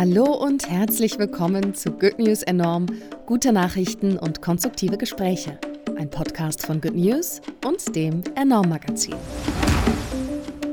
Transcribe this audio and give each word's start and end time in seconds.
Hallo 0.00 0.32
und 0.32 0.66
herzlich 0.70 1.18
willkommen 1.18 1.74
zu 1.74 1.90
Good 1.90 2.18
News 2.18 2.42
Enorm, 2.42 2.86
gute 3.26 3.52
Nachrichten 3.52 4.16
und 4.16 4.40
konstruktive 4.40 4.96
Gespräche. 4.96 5.60
Ein 5.98 6.08
Podcast 6.08 6.64
von 6.64 6.80
Good 6.80 6.94
News 6.94 7.42
und 7.66 7.94
dem 7.94 8.24
Enorm 8.34 8.70
Magazin. 8.70 9.16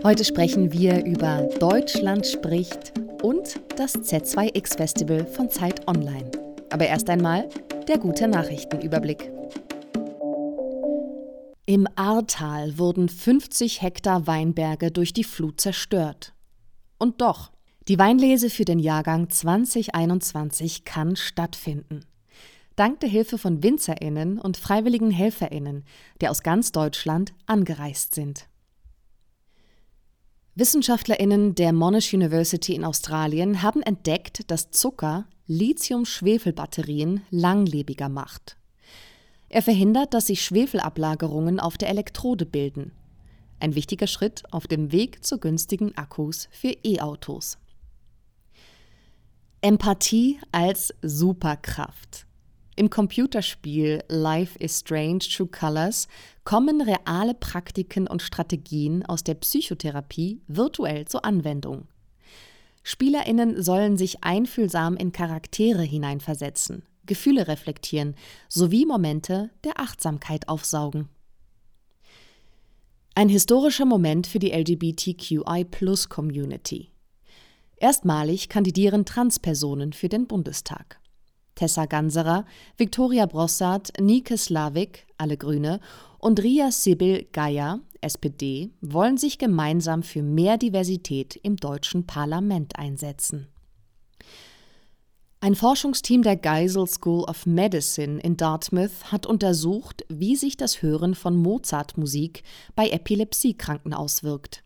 Heute 0.02 0.24
sprechen 0.24 0.72
wir 0.72 1.04
über 1.04 1.42
Deutschland 1.60 2.26
spricht 2.26 2.94
und 3.22 3.60
das 3.76 3.96
Z2X 3.96 4.78
Festival 4.78 5.26
von 5.26 5.50
Zeit 5.50 5.86
Online. 5.90 6.32
Aber 6.70 6.88
erst 6.88 7.10
einmal 7.10 7.50
der 7.86 7.98
gute 7.98 8.30
Nachrichtenüberblick. 8.30 9.30
Im 11.66 11.86
Ahrtal 11.96 12.78
wurden 12.78 13.10
50 13.10 13.82
Hektar 13.82 14.26
Weinberge 14.26 14.90
durch 14.90 15.12
die 15.12 15.26
Flut 15.26 15.60
zerstört. 15.60 16.34
Und 16.98 17.20
doch, 17.20 17.52
die 17.88 17.98
Weinlese 17.98 18.50
für 18.50 18.66
den 18.66 18.80
Jahrgang 18.80 19.30
2021 19.30 20.84
kann 20.84 21.16
stattfinden. 21.16 22.02
Dank 22.76 23.00
der 23.00 23.10
Hilfe 23.10 23.38
von 23.38 23.64
WinzerInnen 23.64 24.40
und 24.40 24.58
freiwilligen 24.58 25.10
HelferInnen, 25.10 25.86
die 26.22 26.28
aus 26.28 26.44
ganz 26.44 26.74
Deutschland 26.74 27.34
angereist 27.46 28.14
sind. 28.14 28.50
WissenschaftlerInnen 30.56 31.56
der 31.56 31.72
Monash 31.72 32.14
University 32.14 32.76
in 32.76 32.84
Australien 32.84 33.62
haben 33.62 33.82
entdeckt, 33.82 34.52
dass 34.52 34.72
Zucker 34.72 35.26
Lithium-Schwefel-Batterien 35.46 37.22
langlebiger 37.30 38.10
macht. 38.10 38.58
Er 39.48 39.62
verhindert, 39.62 40.14
dass 40.14 40.28
sich 40.28 40.42
Schwefelablagerungen 40.42 41.62
auf 41.62 41.78
der 41.78 41.90
Elektrode 41.90 42.46
bilden. 42.46 42.92
Ein 43.62 43.76
wichtiger 43.76 44.08
Schritt 44.08 44.44
auf 44.52 44.68
dem 44.68 44.92
Weg 44.92 45.24
zu 45.24 45.40
günstigen 45.40 45.96
Akkus 45.98 46.50
für 46.52 46.76
E-Autos. 46.84 47.58
Empathie 49.62 50.40
als 50.52 50.94
Superkraft. 51.02 52.28
Im 52.76 52.92
Computerspiel 52.92 54.04
Life 54.08 54.56
is 54.60 54.82
Strange 54.82 55.18
True 55.18 55.48
Colors 55.48 56.08
kommen 56.44 56.80
reale 56.80 57.34
Praktiken 57.34 58.08
und 58.08 58.22
Strategien 58.22 59.04
aus 59.04 59.24
der 59.24 59.34
Psychotherapie 59.34 60.44
virtuell 60.48 61.06
zur 61.06 61.26
Anwendung. 61.26 61.88
Spielerinnen 62.84 63.64
sollen 63.64 63.98
sich 63.98 64.24
einfühlsam 64.24 64.96
in 64.96 65.12
Charaktere 65.12 65.82
hineinversetzen, 65.82 66.84
Gefühle 67.08 67.48
reflektieren 67.48 68.14
sowie 68.50 68.86
Momente 68.86 69.50
der 69.64 69.80
Achtsamkeit 69.80 70.50
aufsaugen. 70.50 71.10
Ein 73.16 73.30
historischer 73.30 73.86
Moment 73.86 74.28
für 74.28 74.38
die 74.38 74.52
LGBTQI-Plus-Community. 74.52 76.92
Erstmalig 77.80 78.50
kandidieren 78.50 79.06
Transpersonen 79.06 79.94
für 79.94 80.10
den 80.10 80.26
Bundestag. 80.26 81.00
Tessa 81.54 81.86
Ganserer, 81.86 82.46
Viktoria 82.76 83.26
Brossard, 83.26 83.92
Nike 84.00 84.38
Slavik, 84.38 85.06
alle 85.18 85.38
Grüne, 85.38 85.80
und 86.20 86.42
Ria 86.42 86.72
Sibyl 86.72 87.28
Geier, 87.32 87.80
SPD, 88.02 88.72
wollen 88.82 89.18
sich 89.18 89.38
gemeinsam 89.38 90.02
für 90.04 90.24
mehr 90.24 90.58
Diversität 90.58 91.36
im 91.36 91.58
deutschen 91.58 92.06
Parlament 92.08 92.78
einsetzen. 92.78 93.48
Ein 95.40 95.54
Forschungsteam 95.54 96.24
der 96.24 96.36
Geisel 96.36 96.88
School 96.88 97.24
of 97.26 97.46
Medicine 97.46 98.20
in 98.22 98.38
Dartmouth 98.38 99.12
hat 99.12 99.28
untersucht, 99.28 100.04
wie 100.10 100.36
sich 100.36 100.58
das 100.58 100.82
Hören 100.82 101.14
von 101.14 101.38
Mozart-Musik 101.38 102.42
bei 102.76 102.90
Epilepsiekranken 102.90 103.94
auswirkt. 103.94 104.64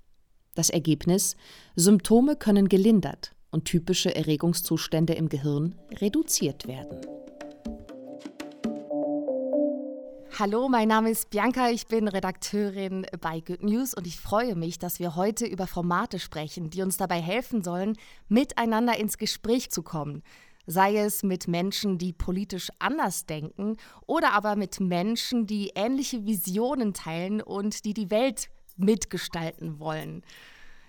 Das 0.53 0.69
Ergebnis: 0.69 1.37
Symptome 1.75 2.35
können 2.35 2.67
gelindert 2.67 3.33
und 3.51 3.65
typische 3.65 4.13
Erregungszustände 4.13 5.13
im 5.13 5.29
Gehirn 5.29 5.75
reduziert 5.99 6.67
werden. 6.67 6.99
Hallo, 10.37 10.67
mein 10.69 10.87
Name 10.87 11.11
ist 11.11 11.29
Bianca, 11.29 11.69
ich 11.69 11.87
bin 11.87 12.07
Redakteurin 12.07 13.05
bei 13.21 13.41
Good 13.41 13.63
News 13.63 13.93
und 13.93 14.07
ich 14.07 14.17
freue 14.17 14.55
mich, 14.55 14.79
dass 14.79 14.99
wir 14.99 15.15
heute 15.15 15.45
über 15.45 15.67
Formate 15.67 16.19
sprechen, 16.19 16.69
die 16.69 16.81
uns 16.81 16.97
dabei 16.97 17.21
helfen 17.21 17.63
sollen, 17.63 17.95
miteinander 18.27 18.97
ins 18.97 19.17
Gespräch 19.17 19.69
zu 19.71 19.83
kommen. 19.83 20.23
Sei 20.65 20.97
es 20.97 21.23
mit 21.23 21.47
Menschen, 21.47 21.97
die 21.97 22.11
politisch 22.11 22.69
anders 22.79 23.25
denken 23.25 23.77
oder 24.07 24.33
aber 24.33 24.55
mit 24.55 24.79
Menschen, 24.79 25.45
die 25.45 25.71
ähnliche 25.75 26.25
Visionen 26.25 26.93
teilen 26.93 27.41
und 27.41 27.85
die 27.85 27.93
die 27.93 28.09
Welt 28.09 28.49
mitgestalten 28.81 29.79
wollen. 29.79 30.23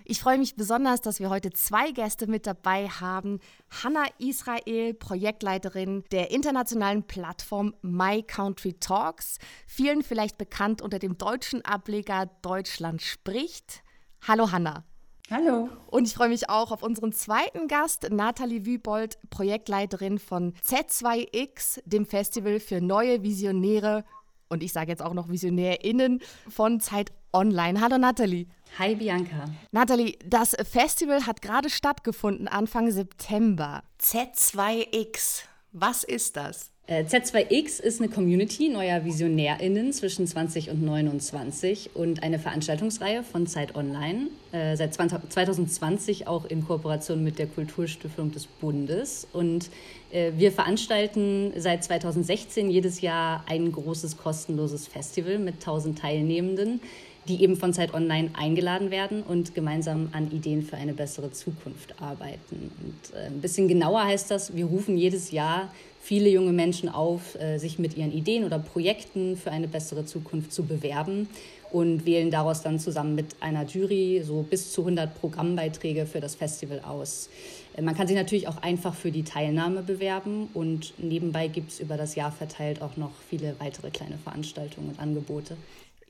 Ich 0.04 0.20
freue 0.20 0.38
mich 0.38 0.56
besonders, 0.56 1.00
dass 1.00 1.20
wir 1.20 1.30
heute 1.30 1.50
zwei 1.50 1.92
Gäste 1.92 2.26
mit 2.26 2.47
dabei 2.47 2.88
haben. 2.88 3.38
Hanna 3.70 4.04
Israel, 4.19 4.94
Projektleiterin 4.94 6.04
der 6.10 6.32
internationalen 6.32 7.04
Plattform 7.04 7.75
My 7.82 8.22
Country 8.22 8.75
Talks, 8.75 9.38
vielen 9.66 10.02
vielleicht 10.02 10.38
bekannt 10.38 10.82
unter 10.82 10.98
dem 10.98 11.19
deutschen 11.19 11.64
Ableger 11.64 12.28
Deutschland 12.42 13.00
spricht. 13.00 13.82
Hallo 14.26 14.50
Hanna. 14.50 14.84
Hallo. 15.31 15.69
Und 15.86 16.06
ich 16.06 16.14
freue 16.14 16.28
mich 16.28 16.50
auch 16.50 16.72
auf 16.72 16.82
unseren 16.82 17.12
zweiten 17.12 17.69
Gast, 17.69 18.08
Nathalie 18.10 18.66
Wübold, 18.66 19.19
Projektleiterin 19.31 20.19
von 20.19 20.52
Z2X, 20.64 21.81
dem 21.86 22.06
Festival 22.06 22.58
für 22.60 22.81
neue 22.81 23.22
Visionäre 23.22 24.04
und 24.52 24.62
ich 24.62 24.72
sage 24.72 24.91
jetzt 24.91 25.02
auch 25.02 25.14
noch 25.14 25.31
VisionärInnen 25.31 26.20
von 26.48 26.78
Zeit 26.78 27.10
Online. 27.32 27.81
Hallo 27.81 27.98
Nathalie. 27.98 28.47
Hi 28.78 28.94
Bianca. 28.94 29.44
Nathalie, 29.70 30.19
das 30.25 30.56
Festival 30.70 31.26
hat 31.26 31.43
gerade 31.43 31.70
stattgefunden, 31.70 32.48
Anfang 32.48 32.91
September. 32.91 33.82
Z2X, 34.00 35.43
was 35.72 36.04
ist 36.04 36.37
das? 36.37 36.72
Äh, 36.88 37.04
Z2X 37.04 37.81
ist 37.81 38.00
eine 38.00 38.10
Community 38.10 38.69
neuer 38.69 39.04
VisionärInnen 39.04 39.93
zwischen 39.93 40.26
20 40.26 40.69
und 40.70 40.82
29 40.82 41.91
und 41.94 42.25
eine 42.25 42.41
Veranstaltungsreihe 42.41 43.22
von 43.22 43.47
Zeit 43.47 43.76
Online, 43.76 44.26
äh, 44.50 44.76
seit 44.76 44.93
2020 44.93 46.26
auch 46.26 46.44
in 46.44 46.66
Kooperation 46.66 47.22
mit 47.22 47.38
der 47.38 47.47
Kulturstiftung 47.47 48.32
des 48.32 48.47
Bundes. 48.47 49.28
Und 49.32 49.70
äh, 50.10 50.32
wir 50.37 50.50
veranstalten 50.50 51.53
seit 51.56 51.84
2016 51.84 52.69
jedes 52.69 53.00
Jahr 53.00 53.44
ein 53.49 53.70
großes 53.70 54.16
kostenloses 54.16 54.88
Festival 54.88 55.38
mit 55.38 55.54
1000 55.54 56.00
Teilnehmenden, 56.00 56.81
die 57.28 57.43
eben 57.43 57.56
von 57.56 57.72
Zeit 57.72 57.94
Online 57.94 58.31
eingeladen 58.34 58.91
werden 58.91 59.22
und 59.22 59.55
gemeinsam 59.55 60.09
an 60.12 60.31
Ideen 60.33 60.62
für 60.62 60.77
eine 60.77 60.93
bessere 60.93 61.31
Zukunft 61.31 62.00
arbeiten. 62.00 62.72
Und 62.83 63.16
ein 63.16 63.41
bisschen 63.41 63.69
genauer 63.69 64.05
heißt 64.05 64.31
das, 64.31 64.56
wir 64.56 64.66
rufen 64.66 64.97
jedes 64.97 65.31
Jahr 65.31 65.71
viele 66.00 66.28
junge 66.28 66.53
Menschen 66.53 66.88
auf, 66.88 67.37
äh, 67.41 67.59
sich 67.59 67.78
mit 67.78 67.97
ihren 67.97 68.12
Ideen 68.12 68.44
oder 68.44 68.59
Projekten 68.59 69.37
für 69.37 69.53
eine 69.53 69.69
bessere 69.69 70.05
Zukunft 70.05 70.53
zu 70.53 70.65
bewerben 70.65 71.28
und 71.71 72.05
wählen 72.05 72.31
daraus 72.31 72.62
dann 72.62 72.81
zusammen 72.81 73.15
mit 73.15 73.37
einer 73.41 73.65
Jury 73.65 74.22
so 74.25 74.43
bis 74.43 74.72
zu 74.72 74.82
100 74.82 75.21
Programmbeiträge 75.21 76.06
für 76.06 76.21
das 76.21 76.34
Festival 76.34 76.81
aus. 76.81 77.31
Äh, 77.77 77.82
man 77.82 77.94
kann 77.94 78.09
sich 78.09 78.16
natürlich 78.16 78.49
auch 78.49 78.59
einfach 78.62 78.94
für 78.94 79.12
die 79.12 79.22
Teilnahme 79.22 79.82
bewerben 79.82 80.49
und 80.55 80.93
nebenbei 80.99 81.47
gibt 81.47 81.71
es 81.71 81.78
über 81.78 81.97
das 81.97 82.16
Jahr 82.16 82.32
verteilt 82.32 82.82
auch 82.82 82.97
noch 82.97 83.12
viele 83.31 83.55
weitere 83.61 83.91
kleine 83.91 84.19
Veranstaltungen 84.19 84.88
und 84.91 84.99
Angebote. 84.99 85.56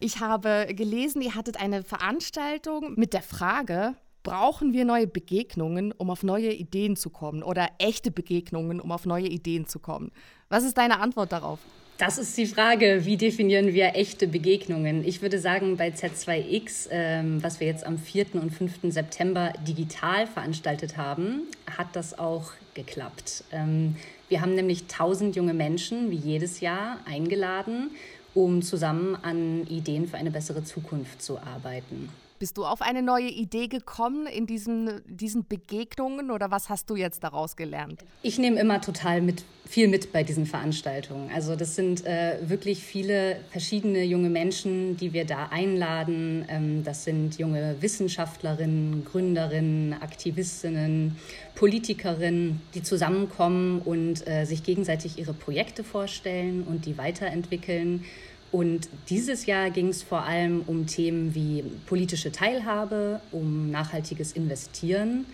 Ich 0.05 0.19
habe 0.19 0.67
gelesen, 0.75 1.23
ihr 1.23 1.37
hattet 1.37 1.61
eine 1.61 1.85
Veranstaltung 1.85 2.95
mit 2.97 3.13
der 3.13 3.23
Frage, 3.23 3.95
brauchen 4.25 4.73
wir 4.73 4.85
neue 4.85 5.07
Begegnungen, 5.07 5.93
um 5.93 6.11
auf 6.11 6.25
neue 6.25 6.53
Ideen 6.53 6.97
zu 6.97 7.09
kommen 7.09 7.45
oder 7.45 7.69
echte 7.79 8.11
Begegnungen, 8.11 8.81
um 8.81 8.91
auf 8.91 9.07
neue 9.07 9.29
Ideen 9.29 9.69
zu 9.69 9.79
kommen? 9.79 10.11
Was 10.49 10.65
ist 10.65 10.77
deine 10.77 10.99
Antwort 10.99 11.31
darauf? 11.31 11.61
Das 11.99 12.19
ist 12.19 12.37
die 12.37 12.47
Frage, 12.47 13.03
wie 13.05 13.17
definieren 13.17 13.75
wir 13.75 13.95
echte 13.95 14.27
Begegnungen? 14.27 15.05
Ich 15.05 15.23
würde 15.23 15.39
sagen, 15.39 15.77
bei 15.77 15.91
Z2X, 15.91 16.89
ähm, 16.91 17.41
was 17.41 17.61
wir 17.61 17.69
jetzt 17.69 17.87
am 17.87 17.97
4. 17.97 18.34
und 18.34 18.51
5. 18.51 18.93
September 18.93 19.53
digital 19.69 20.27
veranstaltet 20.27 20.97
haben, 20.97 21.43
hat 21.78 21.95
das 21.95 22.19
auch 22.19 22.51
geklappt. 22.75 23.45
Ähm, 23.53 23.95
wir 24.28 24.41
haben 24.41 24.57
nämlich 24.57 24.83
1000 24.89 25.37
junge 25.37 25.55
Menschen, 25.55 26.10
wie 26.10 26.16
jedes 26.16 26.59
Jahr, 26.59 26.98
eingeladen, 27.05 27.91
um 28.34 28.63
zusammen 28.63 29.17
an 29.23 29.67
Ideen 29.67 30.09
für 30.09 30.17
eine 30.17 30.31
bessere 30.31 30.65
Zukunft 30.65 31.23
zu 31.23 31.39
arbeiten. 31.39 32.09
Bist 32.42 32.59
du 32.59 32.65
auf 32.65 32.83
eine 32.83 33.03
neue 33.03 33.28
Idee 33.28 33.68
gekommen 33.68 34.27
in 34.27 34.48
diesen, 34.48 35.00
diesen 35.06 35.47
Begegnungen 35.47 36.33
oder 36.33 36.50
was 36.50 36.71
hast 36.71 36.91
du 36.91 36.97
jetzt 36.97 37.22
daraus 37.22 37.54
gelernt? 37.54 38.04
Ich 38.24 38.36
nehme 38.36 38.59
immer 38.59 38.80
total 38.80 39.21
mit, 39.21 39.44
viel 39.65 39.86
mit 39.86 40.12
bei 40.12 40.24
diesen 40.24 40.44
Veranstaltungen. 40.44 41.30
Also 41.33 41.54
das 41.54 41.77
sind 41.77 42.04
äh, 42.04 42.39
wirklich 42.42 42.83
viele 42.83 43.36
verschiedene 43.53 44.03
junge 44.03 44.28
Menschen, 44.28 44.97
die 44.97 45.12
wir 45.12 45.24
da 45.24 45.50
einladen. 45.53 46.44
Ähm, 46.48 46.83
das 46.83 47.04
sind 47.04 47.39
junge 47.39 47.77
Wissenschaftlerinnen, 47.78 49.04
Gründerinnen, 49.04 49.92
Aktivistinnen, 50.03 51.16
Politikerinnen, 51.54 52.60
die 52.74 52.83
zusammenkommen 52.83 53.80
und 53.83 54.27
äh, 54.27 54.47
sich 54.47 54.65
gegenseitig 54.65 55.16
ihre 55.16 55.33
Projekte 55.33 55.84
vorstellen 55.84 56.65
und 56.65 56.86
die 56.86 56.98
weiterentwickeln 56.98 58.04
und 58.53 58.89
dieses 59.09 59.47
Jahr 59.47 59.71
ging 59.71 59.89
es 59.89 60.03
vor 60.03 60.22
allem 60.22 60.63
um 60.66 60.87
Themen 60.87 61.34
wie 61.34 61.65
politische 61.87 62.31
Teilhabe, 62.31 63.21
um 63.33 63.71
nachhaltiges 63.71 64.33
Investieren, 64.33 65.27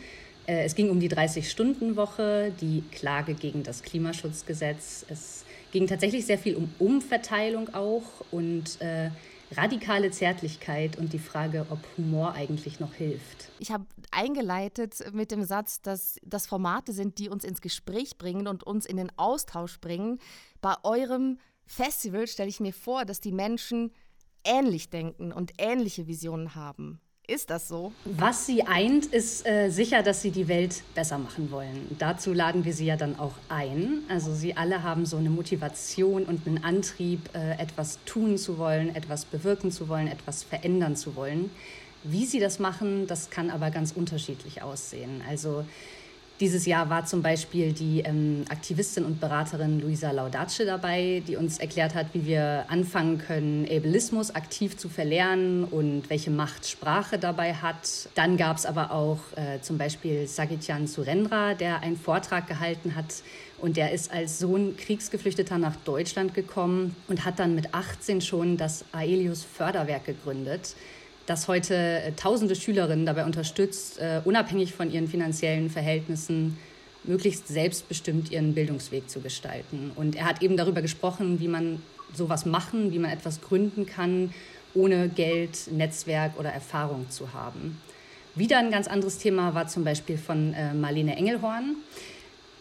Äh, 0.49 0.65
es 0.65 0.75
ging 0.75 0.91
um 0.91 0.99
die 0.99 1.11
30-Stunden-Woche, 1.11 2.53
die 2.61 2.83
Klage 2.91 3.35
gegen 3.35 3.63
das 3.63 3.83
Klimaschutzgesetz. 3.83 5.05
Es 5.09 5.45
ging 5.73 5.87
tatsächlich 5.87 6.25
sehr 6.25 6.39
viel 6.39 6.57
um 6.57 6.73
Umverteilung 6.79 7.75
auch 7.75 8.03
und 8.31 8.81
äh, 8.81 9.11
radikale 9.55 10.11
Zärtlichkeit 10.11 10.97
und 10.97 11.13
die 11.13 11.19
Frage, 11.19 11.67
ob 11.69 11.79
Humor 11.97 12.33
eigentlich 12.33 12.81
noch 12.81 12.95
hilft. 12.95 13.51
Ich 13.59 13.71
habe 13.71 13.85
eingeleitet 14.11 15.13
mit 15.13 15.31
dem 15.31 15.45
Satz, 15.45 15.83
dass 15.83 16.19
das 16.25 16.47
Formate 16.47 16.93
sind, 16.93 17.19
die 17.19 17.29
uns 17.29 17.45
ins 17.45 17.61
Gespräch 17.61 18.17
bringen 18.17 18.47
und 18.47 18.65
uns 18.65 18.87
in 18.87 18.97
den 18.97 19.13
Austausch 19.19 19.79
bringen. 19.81 20.19
Bei 20.63 20.75
eurem 20.83 21.39
Festival 21.69 22.27
stelle 22.27 22.49
ich 22.49 22.61
mir 22.61 22.73
vor, 22.73 23.05
dass 23.05 23.21
die 23.21 23.33
Menschen 23.33 23.93
ähnlich 24.43 24.91
denken 24.91 25.33
und 25.33 25.53
ähnliche 25.59 26.07
Visionen 26.07 26.55
haben. 26.55 27.01
Ist 27.31 27.51
das 27.51 27.69
so? 27.69 27.93
Was 28.07 28.47
sie 28.47 28.63
eint, 28.63 29.05
ist 29.05 29.47
äh, 29.47 29.69
sicher, 29.69 30.03
dass 30.03 30.23
sie 30.23 30.31
die 30.31 30.49
Welt 30.49 30.83
besser 30.95 31.19
machen 31.19 31.51
wollen. 31.51 31.95
Dazu 31.99 32.33
laden 32.33 32.65
wir 32.65 32.73
sie 32.73 32.87
ja 32.87 32.97
dann 32.97 33.19
auch 33.19 33.35
ein. 33.51 34.01
Also 34.09 34.33
sie 34.33 34.57
alle 34.57 34.83
haben 34.83 35.05
so 35.05 35.19
eine 35.19 35.29
Motivation 35.29 36.25
und 36.25 36.47
einen 36.47 36.65
Antrieb, 36.65 37.29
äh, 37.35 37.61
etwas 37.61 37.99
tun 38.07 38.39
zu 38.39 38.57
wollen, 38.57 38.97
etwas 38.97 39.27
bewirken 39.27 39.71
zu 39.71 39.91
wollen, 39.91 40.09
etwas 40.09 40.43
verändern 40.43 40.97
zu 40.97 41.17
wollen. 41.17 41.51
Wie 42.03 42.25
sie 42.25 42.41
das 42.41 42.61
machen, 42.61 43.07
das 43.07 43.29
kann 43.29 43.51
aber 43.51 43.71
ganz 43.71 43.93
unterschiedlich 43.93 44.63
aussehen. 44.63 45.23
Also 45.29 45.67
dieses 46.41 46.67
Jahr 46.67 46.89
war 46.89 47.05
zum 47.05 47.23
Beispiel 47.23 47.73
die 47.73 48.01
ähm, 48.01 48.45
Aktivistin 48.49 49.05
und 49.05 49.21
Beraterin 49.21 49.81
Luisa 49.81 50.13
Laudace 50.13 50.63
dabei, 50.65 51.23
die 51.27 51.37
uns 51.37 51.59
erklärt 51.59 51.95
hat, 51.95 52.07
wie 52.13 52.27
wir 52.27 52.65
anfangen 52.69 53.19
können, 53.19 53.65
Ableismus 53.65 54.35
aktiv 54.35 54.77
zu 54.77 54.89
verlernen 54.89 55.65
und 55.65 56.09
welche 56.09 56.31
Macht 56.31 56.67
Sprache 56.67 57.19
dabei 57.19 57.55
hat. 57.55 58.09
Dann 58.15 58.37
gab 58.37 58.57
es 58.57 58.67
aber 58.67 58.93
auch 58.93 59.19
äh, 59.37 59.61
zum 59.61 59.79
Beispiel 59.79 60.27
Sagityan 60.29 60.87
Surendra, 60.87 61.55
der 61.55 61.83
einen 61.83 61.97
Vortrag 61.97 62.47
gehalten 62.47 62.95
hat 62.95 63.23
und 63.61 63.77
der 63.77 63.93
ist 63.93 64.13
als 64.13 64.39
Sohn 64.39 64.77
Kriegsgeflüchteter 64.77 65.59
nach 65.59 65.75
Deutschland 65.77 66.35
gekommen 66.35 66.95
und 67.09 67.25
hat 67.25 67.41
dann 67.41 67.57
mit 67.57 67.75
18 67.75 68.21
schon 68.21 68.57
das 68.57 68.85
Aelius 68.93 69.43
Förderwerk 69.43 70.05
gegründet 70.05 70.77
das 71.29 71.47
heute 71.47 71.75
äh, 71.75 72.13
tausende 72.13 72.55
Schülerinnen 72.57 73.05
dabei 73.05 73.25
unterstützt, 73.25 73.99
äh, 73.99 74.23
unabhängig 74.25 74.73
von 74.73 74.91
ihren 74.91 75.09
finanziellen 75.09 75.69
Verhältnissen 75.69 76.59
möglichst 77.05 77.49
selbstbestimmt 77.49 78.31
ihren 78.31 78.55
Bildungsweg 78.55 79.11
zu 79.11 79.21
gestalten. 79.21 79.93
Und 79.95 80.17
er 80.17 80.25
hat 80.25 80.43
eben 80.43 80.57
darüber 80.57 80.81
gesprochen, 80.81 81.39
wie 81.39 81.49
man 81.49 81.83
sowas 82.15 82.47
machen, 82.47 82.93
wie 82.93 82.99
man 82.99 83.11
etwas 83.11 83.43
gründen 83.43 83.85
kann, 83.85 84.33
ohne 84.75 85.09
Geld, 85.09 85.71
Netzwerk 85.71 86.39
oder 86.39 86.51
Erfahrung 86.51 87.11
zu 87.11 87.33
haben. 87.35 87.81
Wieder 88.35 88.59
ein 88.59 88.71
ganz 88.71 88.89
anderes 88.89 89.19
Thema 89.19 89.55
war 89.55 89.69
zum 89.69 89.85
Beispiel 89.85 90.17
von 90.17 90.55
äh, 90.55 90.73
Marlene 90.73 91.17
Engelhorn. 91.17 91.77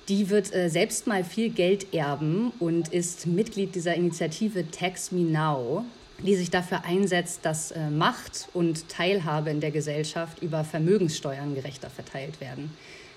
Die 0.09 0.29
wird 0.29 0.47
selbst 0.47 1.05
mal 1.05 1.25
viel 1.25 1.49
Geld 1.49 1.93
erben 1.93 2.53
und 2.59 2.87
ist 2.93 3.27
Mitglied 3.27 3.75
dieser 3.75 3.93
Initiative 3.93 4.71
Tax 4.71 5.11
Me 5.11 5.19
Now 5.19 5.83
die 6.23 6.35
sich 6.35 6.49
dafür 6.49 6.83
einsetzt, 6.83 7.41
dass 7.43 7.71
äh, 7.71 7.89
Macht 7.89 8.49
und 8.53 8.89
Teilhabe 8.89 9.49
in 9.49 9.59
der 9.59 9.71
Gesellschaft 9.71 10.41
über 10.41 10.63
Vermögenssteuern 10.63 11.55
gerechter 11.55 11.89
verteilt 11.89 12.41
werden. 12.41 12.71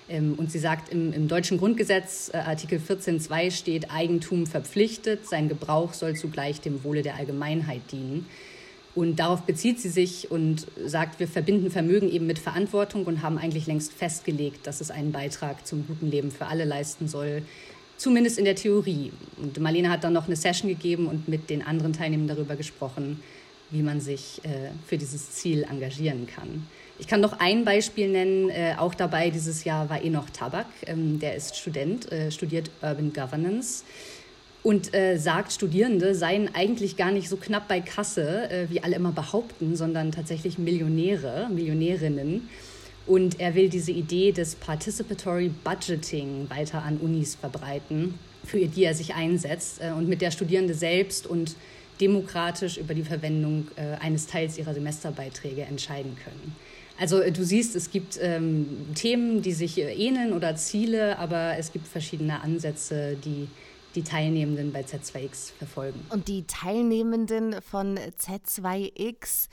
Ähm, 0.07 0.35
und 0.37 0.51
sie 0.51 0.59
sagt, 0.59 0.89
im, 0.89 1.11
im 1.13 1.27
deutschen 1.27 1.57
Grundgesetz, 1.57 2.29
äh, 2.33 2.37
Artikel 2.37 2.79
14.2 2.79 3.51
steht, 3.51 3.91
Eigentum 3.91 4.45
verpflichtet, 4.45 5.27
sein 5.27 5.49
Gebrauch 5.49 5.93
soll 5.93 6.15
zugleich 6.15 6.61
dem 6.61 6.83
Wohle 6.83 7.01
der 7.01 7.15
Allgemeinheit 7.15 7.81
dienen. 7.91 8.27
Und 8.93 9.19
darauf 9.19 9.43
bezieht 9.43 9.79
sie 9.79 9.89
sich 9.89 10.29
und 10.31 10.67
sagt, 10.85 11.19
wir 11.21 11.27
verbinden 11.27 11.71
Vermögen 11.71 12.11
eben 12.11 12.27
mit 12.27 12.39
Verantwortung 12.39 13.05
und 13.05 13.21
haben 13.21 13.37
eigentlich 13.37 13.65
längst 13.65 13.93
festgelegt, 13.93 14.67
dass 14.67 14.81
es 14.81 14.91
einen 14.91 15.13
Beitrag 15.13 15.65
zum 15.65 15.87
guten 15.87 16.11
Leben 16.11 16.29
für 16.29 16.47
alle 16.47 16.65
leisten 16.65 17.07
soll, 17.07 17.43
zumindest 18.01 18.39
in 18.39 18.45
der 18.45 18.55
Theorie. 18.55 19.11
Und 19.37 19.59
Marlene 19.59 19.89
hat 19.89 20.03
dann 20.03 20.13
noch 20.13 20.25
eine 20.25 20.35
Session 20.35 20.69
gegeben 20.69 21.07
und 21.07 21.27
mit 21.27 21.49
den 21.49 21.61
anderen 21.61 21.93
Teilnehmern 21.93 22.27
darüber 22.27 22.55
gesprochen, 22.55 23.21
wie 23.69 23.83
man 23.83 24.01
sich 24.01 24.41
äh, 24.43 24.71
für 24.87 24.97
dieses 24.97 25.31
Ziel 25.31 25.63
engagieren 25.63 26.27
kann. 26.27 26.67
Ich 26.99 27.07
kann 27.07 27.21
noch 27.21 27.39
ein 27.39 27.63
Beispiel 27.63 28.09
nennen. 28.09 28.49
Äh, 28.49 28.75
auch 28.77 28.95
dabei 28.95 29.29
dieses 29.29 29.63
Jahr 29.63 29.89
war 29.89 30.03
Enoch 30.03 30.29
Tabak. 30.31 30.67
Ähm, 30.87 31.19
der 31.19 31.35
ist 31.35 31.57
Student, 31.57 32.11
äh, 32.11 32.31
studiert 32.31 32.69
Urban 32.81 33.13
Governance 33.13 33.83
und 34.63 34.93
äh, 34.93 35.17
sagt, 35.17 35.53
Studierende 35.53 36.13
seien 36.15 36.53
eigentlich 36.53 36.97
gar 36.97 37.11
nicht 37.11 37.29
so 37.29 37.37
knapp 37.37 37.67
bei 37.67 37.81
Kasse, 37.81 38.49
äh, 38.49 38.69
wie 38.69 38.83
alle 38.83 38.95
immer 38.95 39.11
behaupten, 39.11 39.75
sondern 39.75 40.11
tatsächlich 40.11 40.57
Millionäre, 40.57 41.49
Millionärinnen. 41.51 42.49
Und 43.07 43.39
er 43.39 43.55
will 43.55 43.69
diese 43.69 43.91
Idee 43.91 44.31
des 44.31 44.55
Participatory 44.55 45.49
Budgeting 45.63 46.49
weiter 46.49 46.83
an 46.83 46.97
Unis 46.97 47.35
verbreiten, 47.35 48.19
für 48.45 48.65
die 48.65 48.83
er 48.83 48.93
sich 48.93 49.15
einsetzt 49.15 49.81
äh, 49.81 49.91
und 49.91 50.07
mit 50.07 50.21
der 50.21 50.31
Studierende 50.31 50.73
selbst 50.73 51.27
und 51.27 51.55
demokratisch 51.99 52.77
über 52.77 52.93
die 52.93 53.03
Verwendung 53.03 53.67
äh, 53.75 53.95
eines 53.99 54.27
Teils 54.27 54.57
ihrer 54.57 54.73
Semesterbeiträge 54.73 55.63
entscheiden 55.63 56.15
können. 56.23 56.55
Also 56.99 57.19
äh, 57.19 57.31
du 57.31 57.43
siehst, 57.43 57.75
es 57.75 57.91
gibt 57.91 58.19
ähm, 58.21 58.87
Themen, 58.95 59.41
die 59.41 59.53
sich 59.53 59.77
ähneln 59.77 60.33
oder 60.33 60.55
Ziele, 60.55 61.17
aber 61.17 61.57
es 61.57 61.71
gibt 61.71 61.87
verschiedene 61.87 62.41
Ansätze, 62.41 63.15
die 63.23 63.47
die 63.95 64.03
Teilnehmenden 64.03 64.71
bei 64.71 64.81
Z2X 64.81 65.51
verfolgen. 65.57 65.99
Und 66.09 66.27
die 66.27 66.43
Teilnehmenden 66.43 67.55
von 67.61 67.99
Z2X, 67.99 69.49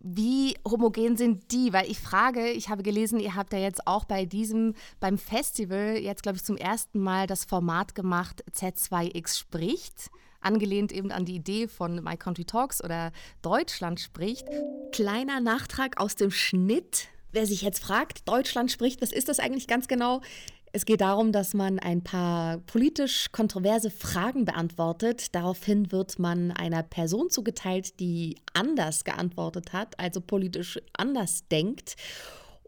wie 0.00 0.56
homogen 0.66 1.16
sind 1.16 1.52
die? 1.52 1.72
Weil 1.72 1.90
ich 1.90 2.00
frage, 2.00 2.50
ich 2.50 2.70
habe 2.70 2.82
gelesen, 2.82 3.20
ihr 3.20 3.34
habt 3.34 3.52
ja 3.52 3.58
jetzt 3.58 3.86
auch 3.86 4.04
bei 4.04 4.24
diesem, 4.24 4.74
beim 4.98 5.18
Festival 5.18 5.98
jetzt, 5.98 6.22
glaube 6.22 6.36
ich, 6.36 6.44
zum 6.44 6.56
ersten 6.56 7.00
Mal 7.00 7.26
das 7.26 7.44
Format 7.44 7.94
gemacht, 7.94 8.42
Z2X 8.52 9.38
spricht. 9.38 10.10
Angelehnt 10.40 10.90
eben 10.90 11.12
an 11.12 11.26
die 11.26 11.34
Idee 11.34 11.68
von 11.68 12.02
My 12.02 12.16
Country 12.16 12.46
Talks 12.46 12.82
oder 12.82 13.12
Deutschland 13.42 14.00
spricht. 14.00 14.46
Kleiner 14.90 15.40
Nachtrag 15.40 16.00
aus 16.00 16.14
dem 16.14 16.30
Schnitt. 16.30 17.08
Wer 17.32 17.46
sich 17.46 17.60
jetzt 17.60 17.80
fragt, 17.80 18.26
Deutschland 18.26 18.72
spricht, 18.72 19.02
was 19.02 19.12
ist 19.12 19.28
das 19.28 19.38
eigentlich 19.38 19.68
ganz 19.68 19.86
genau? 19.86 20.22
Es 20.72 20.84
geht 20.84 21.00
darum, 21.00 21.32
dass 21.32 21.52
man 21.52 21.80
ein 21.80 22.02
paar 22.02 22.58
politisch 22.58 23.32
kontroverse 23.32 23.90
Fragen 23.90 24.44
beantwortet. 24.44 25.34
Daraufhin 25.34 25.90
wird 25.90 26.20
man 26.20 26.52
einer 26.52 26.84
Person 26.84 27.28
zugeteilt, 27.28 27.98
die 27.98 28.36
anders 28.52 29.02
geantwortet 29.02 29.72
hat, 29.72 29.98
also 29.98 30.20
politisch 30.20 30.78
anders 30.92 31.48
denkt. 31.48 31.96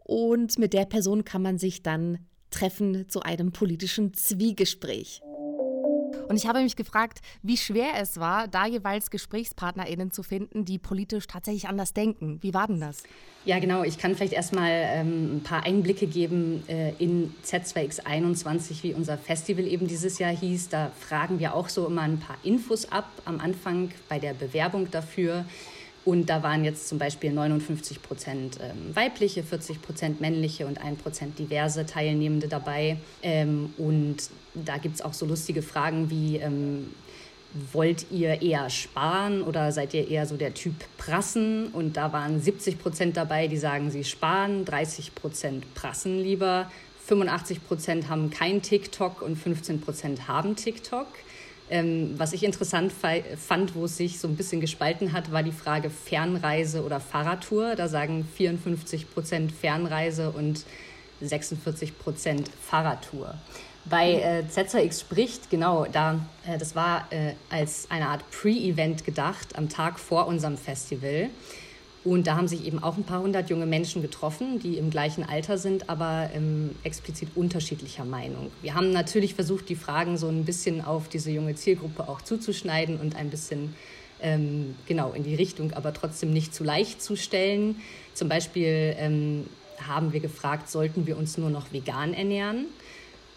Und 0.03 0.59
mit 0.59 0.73
der 0.73 0.85
Person 0.85 1.23
kann 1.23 1.41
man 1.41 1.57
sich 1.57 1.81
dann 1.81 2.19
treffen 2.51 3.07
zu 3.07 3.21
einem 3.21 3.53
politischen 3.53 4.13
Zwiegespräch. 4.13 5.21
Und 6.33 6.37
ich 6.37 6.47
habe 6.47 6.63
mich 6.63 6.75
gefragt, 6.75 7.19
wie 7.43 7.57
schwer 7.57 7.91
es 8.01 8.19
war, 8.19 8.47
da 8.47 8.65
jeweils 8.65 9.11
GesprächspartnerInnen 9.11 10.09
zu 10.09 10.23
finden, 10.23 10.65
die 10.65 10.79
politisch 10.79 11.27
tatsächlich 11.27 11.67
anders 11.67 11.93
denken. 11.93 12.39
Wie 12.41 12.55
war 12.55 12.65
denn 12.65 12.79
das? 12.79 13.03
Ja, 13.45 13.59
genau. 13.59 13.83
Ich 13.83 13.99
kann 13.99 14.15
vielleicht 14.15 14.33
erstmal 14.33 14.71
ähm, 14.71 15.35
ein 15.37 15.43
paar 15.43 15.63
Einblicke 15.63 16.07
geben 16.07 16.63
äh, 16.67 16.93
in 16.97 17.35
Z2X21, 17.45 18.81
wie 18.81 18.95
unser 18.95 19.19
Festival 19.19 19.67
eben 19.67 19.87
dieses 19.87 20.17
Jahr 20.17 20.31
hieß. 20.31 20.69
Da 20.69 20.91
fragen 20.99 21.37
wir 21.37 21.53
auch 21.53 21.69
so 21.69 21.85
immer 21.85 22.01
ein 22.01 22.19
paar 22.19 22.37
Infos 22.41 22.91
ab 22.91 23.11
am 23.25 23.39
Anfang 23.39 23.91
bei 24.09 24.17
der 24.17 24.33
Bewerbung 24.33 24.89
dafür. 24.89 25.45
Und 26.05 26.29
da 26.29 26.43
waren 26.43 26.65
jetzt 26.65 26.87
zum 26.87 26.97
Beispiel 26.97 27.31
59 27.31 28.01
Prozent 28.01 28.59
ähm, 28.61 28.95
weibliche, 28.95 29.43
40 29.43 29.81
Prozent 29.81 30.21
männliche 30.21 30.67
und 30.67 30.81
1 30.81 31.01
Prozent 31.01 31.39
diverse 31.39 31.85
Teilnehmende 31.85 32.47
dabei. 32.47 32.97
Ähm, 33.21 33.73
und 33.77 34.17
da 34.53 34.77
gibt 34.77 34.95
es 34.95 35.01
auch 35.01 35.13
so 35.13 35.25
lustige 35.25 35.61
Fragen 35.61 36.09
wie, 36.09 36.37
ähm, 36.37 36.89
wollt 37.71 38.07
ihr 38.11 38.41
eher 38.41 38.69
sparen 38.69 39.43
oder 39.43 39.71
seid 39.71 39.93
ihr 39.93 40.07
eher 40.07 40.25
so 40.25 40.37
der 40.37 40.53
Typ 40.53 40.73
Prassen? 40.97 41.67
Und 41.67 41.97
da 41.97 42.11
waren 42.11 42.41
70 42.41 42.79
Prozent 42.79 43.15
dabei, 43.15 43.47
die 43.47 43.57
sagen, 43.57 43.91
sie 43.91 44.03
sparen, 44.03 44.65
30 44.65 45.15
Prozent 45.15 45.73
prassen 45.75 46.19
lieber, 46.19 46.71
85 47.05 47.65
Prozent 47.65 48.09
haben 48.09 48.29
kein 48.29 48.61
TikTok 48.61 49.21
und 49.21 49.35
15 49.35 49.81
Prozent 49.81 50.27
haben 50.27 50.55
TikTok. 50.55 51.07
Ähm, 51.73 52.13
was 52.19 52.33
ich 52.33 52.43
interessant 52.43 52.93
fand, 52.93 53.73
wo 53.73 53.85
es 53.85 53.97
sich 53.97 54.19
so 54.19 54.27
ein 54.27 54.35
bisschen 54.35 54.61
gespalten 54.61 55.11
hat, 55.11 55.31
war 55.31 55.41
die 55.41 55.51
Frage 55.51 55.89
Fernreise 55.89 56.83
oder 56.83 56.99
Fahrradtour. 56.99 57.75
Da 57.75 57.87
sagen 57.87 58.27
54 58.35 59.11
Prozent 59.11 59.51
Fernreise 59.51 60.29
und 60.29 60.65
46 61.21 61.97
Prozent 61.97 62.51
Fahrradtour. 62.61 63.33
Bei 63.85 64.13
äh, 64.13 64.47
ZZX 64.47 65.01
spricht, 65.01 65.49
genau, 65.49 65.87
da, 65.91 66.19
äh, 66.45 66.59
das 66.59 66.75
war 66.75 67.07
äh, 67.09 67.33
als 67.49 67.87
eine 67.89 68.07
Art 68.07 68.29
Pre-Event 68.29 69.03
gedacht, 69.03 69.55
am 69.55 69.67
Tag 69.67 69.99
vor 69.99 70.27
unserem 70.27 70.59
Festival. 70.59 71.31
Und 72.05 72.27
da 72.27 72.35
haben 72.35 72.49
sich 72.49 72.65
eben 72.65 72.83
auch 72.83 72.97
ein 72.97 73.03
paar 73.03 73.21
hundert 73.21 73.49
junge 73.49 73.65
Menschen 73.65 74.01
getroffen, 74.01 74.59
die 74.59 74.77
im 74.77 74.89
gleichen 74.89 75.23
Alter 75.23 75.57
sind, 75.57 75.89
aber 75.89 76.29
ähm, 76.33 76.71
explizit 76.83 77.29
unterschiedlicher 77.35 78.03
Meinung. 78.03 78.51
Wir 78.61 78.75
haben 78.75 78.91
natürlich 78.91 79.35
versucht, 79.35 79.69
die 79.69 79.75
Fragen 79.75 80.17
so 80.17 80.27
ein 80.27 80.43
bisschen 80.43 80.83
auf 80.83 81.07
diese 81.07 81.31
junge 81.31 81.55
Zielgruppe 81.55 82.09
auch 82.09 82.21
zuzuschneiden 82.21 82.99
und 82.99 83.15
ein 83.15 83.29
bisschen 83.29 83.73
ähm, 84.21 84.75
genau 84.85 85.13
in 85.13 85.23
die 85.23 85.35
Richtung, 85.35 85.71
aber 85.73 85.93
trotzdem 85.93 86.33
nicht 86.33 86.53
zu 86.53 86.65
leicht 86.65 87.01
zu 87.01 87.15
stellen. 87.15 87.77
Zum 88.13 88.27
Beispiel 88.27 88.95
ähm, 88.97 89.45
haben 89.87 90.11
wir 90.11 90.19
gefragt, 90.19 90.69
sollten 90.69 91.07
wir 91.07 91.17
uns 91.17 91.37
nur 91.37 91.49
noch 91.49 91.71
vegan 91.71 92.13
ernähren? 92.13 92.65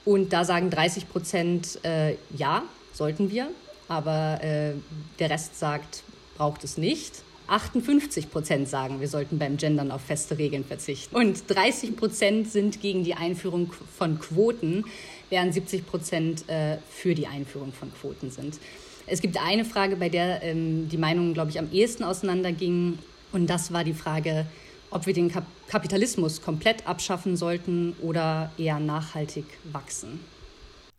Und 0.05 0.33
da 0.33 0.45
sagen 0.45 0.71
30 0.71 1.09
Prozent, 1.09 1.85
äh, 1.85 2.17
ja, 2.37 2.63
sollten 2.93 3.31
wir. 3.31 3.49
Aber 3.89 4.43
äh, 4.43 4.73
der 5.19 5.31
Rest 5.31 5.59
sagt, 5.59 6.03
braucht 6.37 6.65
es 6.65 6.77
nicht. 6.77 7.23
58 7.49 8.31
Prozent 8.31 8.69
sagen, 8.69 9.01
wir 9.01 9.09
sollten 9.09 9.39
beim 9.39 9.57
Gendern 9.57 9.91
auf 9.91 10.03
feste 10.03 10.39
Regeln 10.39 10.65
verzichten. 10.65 11.15
Und 11.15 11.45
30 11.49 11.97
Prozent 11.97 12.51
sind 12.51 12.81
gegen 12.81 13.05
die 13.05 13.15
Einführung 13.15 13.73
von 13.97 14.19
Quoten, 14.19 14.85
während 15.31 15.55
70 15.55 15.87
Prozent 15.87 16.49
äh, 16.49 16.79
für 16.89 17.15
die 17.15 17.27
Einführung 17.27 17.73
von 17.73 17.93
Quoten 17.93 18.31
sind. 18.31 18.59
Es 19.07 19.21
gibt 19.21 19.41
eine 19.41 19.65
Frage, 19.65 19.97
bei 19.97 20.09
der 20.09 20.43
ähm, 20.43 20.89
die 20.89 20.99
Meinungen, 20.99 21.35
glaube 21.35 21.51
ich, 21.51 21.59
am 21.59 21.71
ehesten 21.71 22.03
auseinandergingen. 22.03 22.99
Und 23.33 23.49
das 23.49 23.73
war 23.73 23.85
die 23.85 23.95
Frage, 23.95 24.47
ob 24.91 25.07
wir 25.07 25.15
den 25.15 25.31
Kap 25.31 25.47
Kapitalismus 25.69 26.43
komplett 26.43 26.87
abschaffen 26.87 27.37
sollten 27.37 27.95
oder 28.01 28.53
eher 28.57 28.79
nachhaltig 28.79 29.45
wachsen. 29.65 30.21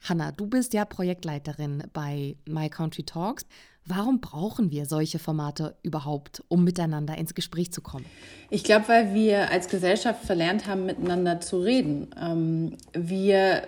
Hanna, 0.01 0.31
du 0.31 0.45
bist 0.45 0.73
ja 0.73 0.83
Projektleiterin 0.83 1.83
bei 1.93 2.35
My 2.45 2.69
Country 2.69 3.03
Talks. 3.03 3.45
Warum 3.89 4.19
brauchen 4.19 4.69
wir 4.69 4.85
solche 4.85 5.17
Formate 5.17 5.75
überhaupt, 5.81 6.43
um 6.49 6.65
miteinander 6.65 7.17
ins 7.17 7.33
Gespräch 7.33 7.71
zu 7.71 7.81
kommen? 7.81 8.05
Ich 8.49 8.65
glaube, 8.65 8.89
weil 8.89 9.13
wir 9.13 9.49
als 9.49 9.69
Gesellschaft 9.69 10.25
verlernt 10.25 10.67
haben, 10.67 10.85
miteinander 10.85 11.39
zu 11.39 11.59
reden. 11.59 12.07
Ähm, 12.21 12.75
wir 12.91 13.63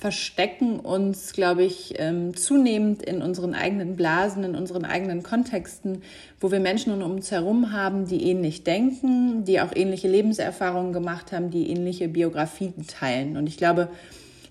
verstecken 0.00 0.80
uns, 0.80 1.32
glaube 1.32 1.62
ich, 1.62 1.94
ähm, 1.98 2.36
zunehmend 2.36 3.04
in 3.04 3.22
unseren 3.22 3.54
eigenen 3.54 3.94
Blasen, 3.94 4.42
in 4.42 4.56
unseren 4.56 4.84
eigenen 4.84 5.22
Kontexten, 5.22 6.02
wo 6.40 6.50
wir 6.50 6.58
Menschen 6.58 7.00
um 7.00 7.12
uns 7.12 7.30
herum 7.30 7.70
haben, 7.70 8.06
die 8.06 8.28
ähnlich 8.28 8.64
denken, 8.64 9.44
die 9.44 9.60
auch 9.60 9.70
ähnliche 9.76 10.08
Lebenserfahrungen 10.08 10.92
gemacht 10.92 11.30
haben, 11.30 11.50
die 11.50 11.70
ähnliche 11.70 12.08
Biografien 12.08 12.84
teilen. 12.88 13.36
Und 13.36 13.46
ich 13.46 13.56
glaube, 13.56 13.90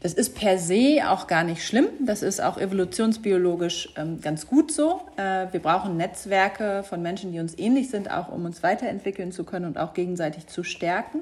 das 0.01 0.13
ist 0.13 0.33
per 0.33 0.57
se 0.57 1.03
auch 1.07 1.27
gar 1.27 1.43
nicht 1.43 1.65
schlimm. 1.65 1.87
Das 2.03 2.23
ist 2.23 2.41
auch 2.41 2.57
evolutionsbiologisch 2.57 3.93
ähm, 3.97 4.19
ganz 4.19 4.47
gut 4.47 4.71
so. 4.71 5.01
Äh, 5.15 5.47
wir 5.51 5.59
brauchen 5.59 5.95
Netzwerke 5.95 6.83
von 6.83 7.03
Menschen, 7.03 7.31
die 7.31 7.39
uns 7.39 7.57
ähnlich 7.57 7.91
sind, 7.91 8.09
auch 8.09 8.29
um 8.29 8.45
uns 8.45 8.63
weiterentwickeln 8.63 9.31
zu 9.31 9.43
können 9.43 9.65
und 9.65 9.77
auch 9.77 9.93
gegenseitig 9.93 10.47
zu 10.47 10.63
stärken. 10.63 11.19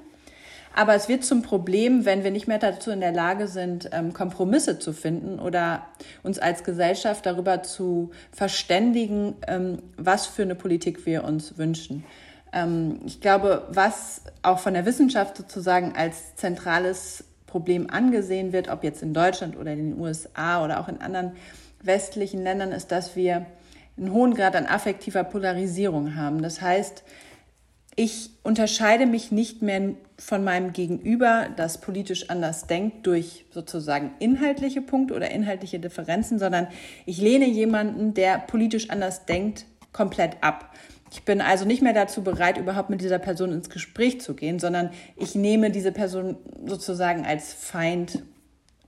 Aber 0.74 0.96
es 0.96 1.10
wird 1.10 1.26
zum 1.26 1.42
Problem, 1.42 2.06
wenn 2.06 2.24
wir 2.24 2.32
nicht 2.32 2.48
mehr 2.48 2.60
dazu 2.60 2.92
in 2.92 3.02
der 3.02 3.12
Lage 3.12 3.50
sind, 3.50 3.90
ähm, 3.92 4.14
Kompromisse 4.14 4.80
zu 4.80 4.94
finden 4.94 5.40
oder 5.40 5.86
uns 6.24 6.40
als 6.40 6.64
Gesellschaft 6.64 7.26
darüber 7.26 7.64
zu 7.64 8.12
verständigen, 8.32 9.36
ähm, 9.48 9.80
was 9.98 10.26
für 10.26 10.44
eine 10.44 10.56
Politik 10.56 11.06
wir 11.06 11.26
uns 11.26 11.58
wünschen. 11.58 12.06
Ich 13.06 13.22
glaube, 13.22 13.68
was 13.70 14.24
auch 14.42 14.58
von 14.58 14.74
der 14.74 14.84
Wissenschaft 14.88 15.38
sozusagen 15.38 15.94
als 15.96 16.36
zentrales 16.36 17.24
Problem 17.50 17.90
angesehen 17.90 18.54
wird, 18.54 18.70
ob 18.70 18.84
jetzt 18.84 19.02
in 19.02 19.14
Deutschland 19.14 19.58
oder 19.58 19.74
in 19.74 19.92
den 19.92 20.00
USA 20.00 20.64
oder 20.64 20.80
auch 20.80 20.88
in 20.88 21.02
anderen 21.02 21.32
westlichen 21.82 22.44
Ländern, 22.44 22.72
ist, 22.72 22.92
dass 22.92 23.16
wir 23.16 23.48
einen 23.98 24.14
hohen 24.14 24.36
Grad 24.36 24.56
an 24.56 24.68
affektiver 24.68 25.24
Polarisierung 25.24 26.16
haben. 26.16 26.42
Das 26.42 26.62
heißt, 26.62 27.04
ich 27.96 28.30
unterscheide 28.44 29.06
mich 29.06 29.32
nicht 29.32 29.62
mehr 29.62 29.96
von 30.18 30.44
meinem 30.44 30.74
Gegenüber, 30.74 31.48
das 31.56 31.82
politisch 31.82 32.30
anders 32.30 32.68
denkt, 32.68 33.08
durch 33.08 33.46
sozusagen 33.52 34.12
inhaltliche 34.20 34.82
Punkte 34.82 35.16
oder 35.16 35.32
inhaltliche 35.32 35.80
Differenzen, 35.80 36.40
sondern 36.40 36.68
ich 37.06 37.20
lehne 37.20 37.48
jemanden, 37.48 38.14
der 38.14 38.38
politisch 38.38 38.90
anders 38.90 39.26
denkt, 39.26 39.66
komplett 39.92 40.38
ab. 40.42 40.74
Ich 41.12 41.24
bin 41.24 41.42
also 41.42 41.66
nicht 41.66 41.82
mehr 41.82 41.94
dazu 41.94 42.24
bereit, 42.24 42.58
überhaupt 42.58 42.90
mit 42.90 43.02
dieser 43.02 43.20
Person 43.20 43.52
ins 43.52 43.70
Gespräch 43.70 44.22
zu 44.22 44.36
gehen, 44.36 44.60
sondern 44.60 44.92
ich 45.16 45.36
nehme 45.36 45.72
diese 45.72 45.92
Person 45.92 46.38
sozusagen 46.66 47.26
als 47.26 47.54
Feind 47.54 48.24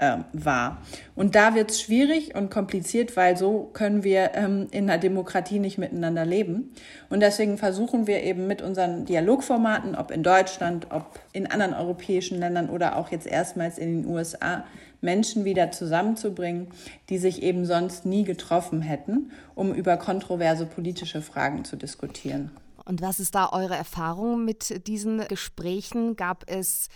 äh, 0.02 0.18
wahr. 0.34 0.82
Und 1.16 1.36
da 1.36 1.54
wird 1.56 1.72
es 1.72 1.82
schwierig 1.82 2.36
und 2.36 2.50
kompliziert, 2.50 3.16
weil 3.16 3.38
so 3.38 3.70
können 3.72 4.04
wir 4.04 4.32
ähm, 4.34 4.68
in 4.72 4.90
einer 4.90 5.00
Demokratie 5.00 5.60
nicht 5.60 5.78
miteinander 5.78 6.26
leben. 6.26 6.74
Und 7.10 7.22
deswegen 7.22 7.58
versuchen 7.58 8.08
wir 8.08 8.24
eben 8.24 8.48
mit 8.48 8.64
unseren 8.64 9.06
Dialogformaten, 9.06 9.96
ob 9.96 10.12
in 10.12 10.24
Deutschland, 10.24 10.88
ob 10.90 11.20
in 11.34 11.46
anderen 11.46 11.76
europäischen 11.76 12.40
Ländern 12.40 12.70
oder 12.70 12.98
auch 12.98 13.12
jetzt 13.12 13.28
erstmals 13.28 13.78
in 13.78 14.02
den 14.02 14.12
USA, 14.12 14.66
Menschen 15.02 15.46
wieder 15.46 15.72
zusammenzubringen, 15.72 16.68
die 17.10 17.18
sich 17.18 17.42
eben 17.42 17.66
sonst 17.66 18.06
nie 18.06 18.24
getroffen 18.24 18.82
hätten, 18.82 19.32
um 19.56 19.74
über 19.74 19.98
kontroverse 19.98 20.66
politische 20.66 21.22
Fragen 21.22 21.66
zu 21.66 21.76
diskutieren. 21.76 22.52
Und 22.86 23.02
was 23.02 23.20
ist 23.20 23.36
da 23.36 23.50
eure 23.52 23.76
Erfahrung 23.76 24.46
mit 24.46 24.88
diesen 24.88 25.28
Gesprächen? 25.28 26.16
Gab 26.16 26.50
es 26.50 26.90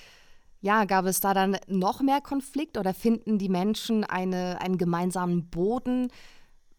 ja, 0.61 0.85
gab 0.85 1.05
es 1.05 1.19
da 1.19 1.35
dann 1.35 1.57
noch 1.67 2.01
mehr 2.01 2.21
Konflikt 2.21 2.79
oder 2.79 2.95
finden 2.95 3.37
die 3.37 3.49
Menschen 3.49 4.03
eine, 4.03 4.59
einen 4.61 4.79
gemeinsamen 4.79 5.47
Boden? 5.51 6.07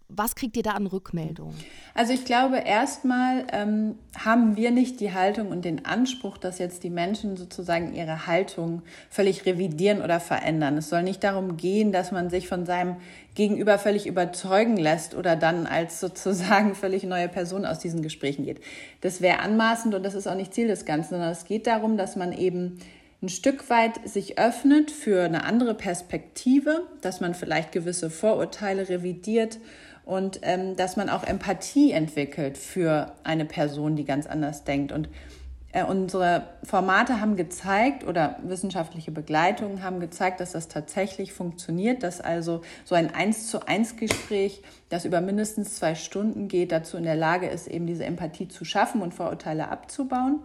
Was 0.09 0.37
kriegt 0.37 0.57
ihr 0.57 0.63
da 0.63 0.73
an 0.73 0.87
Rückmeldungen? 0.87 1.57
Also 1.93 2.13
ich 2.13 2.25
glaube, 2.25 2.59
erstmal 2.59 3.45
ähm, 3.53 3.97
haben 4.17 4.57
wir 4.57 4.71
nicht 4.71 5.01
die 5.01 5.13
Haltung 5.13 5.49
und 5.49 5.65
den 5.65 5.85
Anspruch, 5.85 6.39
dass 6.39 6.59
jetzt 6.59 6.85
die 6.85 6.91
Menschen 6.91 7.37
sozusagen 7.37 7.93
ihre 7.93 8.29
Haltung 8.29 8.83
völlig 9.11 9.47
revidieren 9.47 10.03
oder 10.03 10.21
verändern. 10.21 10.79
Es 10.79 10.91
soll 10.91 11.03
nicht 11.03 11.25
darum 11.25 11.57
gehen, 11.57 11.91
dass 11.91 12.13
man 12.13 12.31
sich 12.31 12.47
von 12.47 12.67
seinem 12.67 12.97
Gegenüber 13.35 13.79
völlig 13.79 14.07
überzeugen 14.07 14.77
lässt 14.77 15.17
oder 15.17 15.35
dann 15.35 15.67
als 15.67 15.99
sozusagen 15.99 16.77
völlig 16.77 17.03
neue 17.03 17.29
Person 17.29 17.67
aus 17.67 17.81
diesen 17.81 18.03
Gesprächen 18.03 18.45
geht. 18.45 18.61
Das 19.01 19.21
wäre 19.21 19.41
anmaßend 19.41 19.93
und 19.97 20.05
das 20.05 20.15
ist 20.15 20.29
auch 20.29 20.37
nicht 20.37 20.55
Ziel 20.55 20.69
des 20.69 20.85
Ganzen, 20.85 21.11
sondern 21.11 21.33
es 21.33 21.47
geht 21.47 21.67
darum, 21.67 21.97
dass 21.97 22.15
man 22.15 22.33
eben 22.33 22.79
ein 23.23 23.29
Stück 23.29 23.71
weit 23.71 24.09
sich 24.09 24.39
öffnet 24.39 24.91
für 24.91 25.25
eine 25.25 25.45
andere 25.45 25.75
Perspektive, 25.75 26.87
dass 27.01 27.21
man 27.21 27.35
vielleicht 27.35 27.73
gewisse 27.73 28.09
Vorurteile 28.09 28.89
revidiert 28.89 29.59
und 30.07 30.39
ähm, 30.43 30.77
dass 30.77 30.97
man 30.97 31.11
auch 31.11 31.25
Empathie 31.25 31.91
entwickelt 31.91 32.57
für 32.57 33.13
eine 33.25 33.45
Person, 33.45 33.97
die 33.97 34.05
ganz 34.05 34.27
anders 34.27 34.63
denkt. 34.63 34.93
Und 34.93 35.09
äh, 35.73 35.83
unsere 35.83 36.45
Formate 36.63 37.21
haben 37.21 37.37
gezeigt 37.37 38.07
oder 38.07 38.39
wissenschaftliche 38.45 39.11
Begleitungen 39.11 39.83
haben 39.83 39.99
gezeigt, 39.99 40.39
dass 40.39 40.53
das 40.53 40.69
tatsächlich 40.69 41.33
funktioniert, 41.33 42.05
dass 42.05 42.21
also 42.21 42.63
so 42.85 42.95
ein 42.95 43.13
eins 43.13 43.51
zu 43.51 43.67
eins 43.67 43.97
Gespräch, 43.97 44.63
das 44.91 45.05
über 45.05 45.21
mindestens 45.21 45.75
zwei 45.75 45.97
Stunden 45.97 46.47
geht, 46.47 46.71
dazu 46.71 46.97
in 46.97 47.03
der 47.03 47.17
Lage 47.17 47.49
ist, 47.49 47.67
eben 47.67 47.89
diese 47.89 48.05
Empathie 48.05 48.47
zu 48.47 48.65
schaffen 48.65 49.03
und 49.03 49.13
Vorurteile 49.13 49.69
abzubauen. 49.69 50.39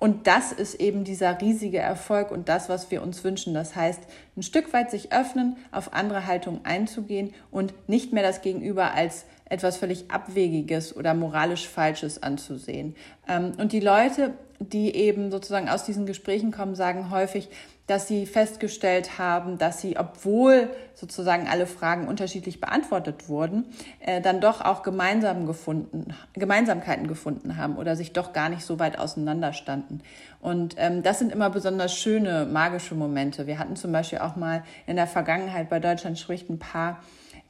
Und 0.00 0.26
das 0.26 0.52
ist 0.52 0.74
eben 0.74 1.04
dieser 1.04 1.40
riesige 1.40 1.78
Erfolg 1.78 2.30
und 2.30 2.48
das, 2.48 2.68
was 2.68 2.90
wir 2.90 3.02
uns 3.02 3.22
wünschen. 3.22 3.54
Das 3.54 3.76
heißt, 3.76 4.00
ein 4.36 4.42
Stück 4.42 4.72
weit 4.72 4.90
sich 4.90 5.12
öffnen, 5.12 5.56
auf 5.70 5.94
andere 5.94 6.26
Haltungen 6.26 6.64
einzugehen 6.64 7.32
und 7.50 7.72
nicht 7.88 8.12
mehr 8.12 8.22
das 8.22 8.42
Gegenüber 8.42 8.92
als 8.92 9.24
etwas 9.46 9.76
völlig 9.76 10.10
Abwegiges 10.10 10.96
oder 10.96 11.14
moralisch 11.14 11.68
Falsches 11.68 12.22
anzusehen. 12.22 12.96
Ähm, 13.28 13.52
und 13.58 13.72
die 13.72 13.80
Leute, 13.80 14.34
die 14.58 14.94
eben 14.94 15.30
sozusagen 15.30 15.68
aus 15.68 15.84
diesen 15.84 16.06
Gesprächen 16.06 16.50
kommen, 16.50 16.74
sagen 16.74 17.10
häufig, 17.10 17.48
dass 17.86 18.08
sie 18.08 18.24
festgestellt 18.24 19.18
haben, 19.18 19.58
dass 19.58 19.80
sie, 19.80 19.98
obwohl 19.98 20.70
sozusagen 20.94 21.46
alle 21.48 21.66
Fragen 21.66 22.08
unterschiedlich 22.08 22.60
beantwortet 22.60 23.28
wurden, 23.28 23.66
äh, 24.00 24.22
dann 24.22 24.40
doch 24.40 24.62
auch 24.62 24.82
gemeinsam 24.82 25.46
gefunden, 25.46 26.14
Gemeinsamkeiten 26.32 27.08
gefunden 27.08 27.56
haben 27.58 27.76
oder 27.76 27.94
sich 27.94 28.12
doch 28.12 28.32
gar 28.32 28.48
nicht 28.48 28.64
so 28.64 28.78
weit 28.78 28.98
auseinander 28.98 29.52
standen. 29.52 30.00
Und 30.40 30.76
ähm, 30.78 31.02
das 31.02 31.18
sind 31.18 31.30
immer 31.30 31.50
besonders 31.50 31.94
schöne, 31.94 32.46
magische 32.46 32.94
Momente. 32.94 33.46
Wir 33.46 33.58
hatten 33.58 33.76
zum 33.76 33.92
Beispiel 33.92 34.20
auch 34.20 34.36
mal 34.36 34.64
in 34.86 34.96
der 34.96 35.06
Vergangenheit 35.06 35.68
bei 35.68 35.80
Deutschland 35.80 36.18
spricht 36.18 36.48
ein 36.48 36.58
Paar, 36.58 37.02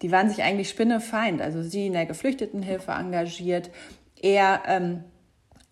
die 0.02 0.10
waren 0.10 0.28
sich 0.28 0.42
eigentlich 0.42 0.68
spinnefeind. 0.68 1.40
Also 1.40 1.62
sie 1.62 1.86
in 1.86 1.92
der 1.92 2.06
Geflüchtetenhilfe 2.06 2.90
engagiert, 2.90 3.70
er 4.20 4.62
ähm, 4.66 5.04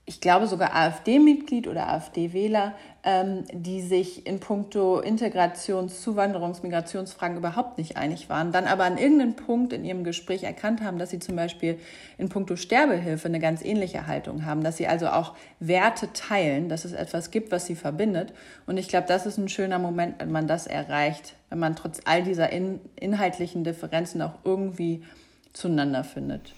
ich 0.05 0.21
glaube 0.21 0.49
sogar 0.49 0.75
AfD-Mitglied 0.75 1.69
oder 1.69 1.89
AfD-Wähler, 1.89 2.75
ähm, 3.05 3.45
die 3.53 3.81
sich 3.81 4.27
in 4.27 4.41
puncto 4.41 5.01
Integrations-, 5.01 6.05
Zuwanderungs-, 6.05 6.63
Migrationsfragen 6.63 7.37
überhaupt 7.37 7.79
nicht 7.79 7.97
einig 7.97 8.29
waren, 8.29 8.51
dann 8.51 8.67
aber 8.67 8.83
an 8.83 8.99
irgendeinem 8.99 9.37
Punkt 9.37 9.73
in 9.73 9.85
ihrem 9.85 10.03
Gespräch 10.03 10.43
erkannt 10.43 10.83
haben, 10.83 10.99
dass 10.99 11.11
sie 11.11 11.21
zum 11.21 11.37
Beispiel 11.37 11.79
in 12.19 12.29
puncto 12.29 12.57
Sterbehilfe 12.57 13.29
eine 13.29 13.39
ganz 13.39 13.63
ähnliche 13.63 14.09
Haltung 14.09 14.45
haben, 14.45 14.65
dass 14.65 14.77
sie 14.77 14.89
also 14.89 15.07
auch 15.07 15.35
Werte 15.61 16.13
teilen, 16.13 16.69
dass 16.69 16.85
es 16.85 16.93
etwas 16.93 17.31
gibt, 17.31 17.53
was 17.53 17.67
sie 17.67 17.77
verbindet. 17.77 18.35
Und 18.67 18.79
ich 18.79 18.89
glaube, 18.89 19.07
das 19.07 19.25
ist 19.25 19.39
ein 19.39 19.49
schöner 19.49 19.79
Moment, 19.79 20.17
wenn 20.19 20.33
man 20.33 20.49
das 20.49 20.67
erreicht, 20.67 21.35
wenn 21.49 21.61
man 21.61 21.77
trotz 21.77 22.01
all 22.07 22.25
dieser 22.25 22.51
in, 22.51 22.81
inhaltlichen 22.99 23.63
Differenzen 23.63 24.21
auch 24.21 24.35
irgendwie 24.45 25.05
zueinander 25.53 26.03
findet. 26.03 26.55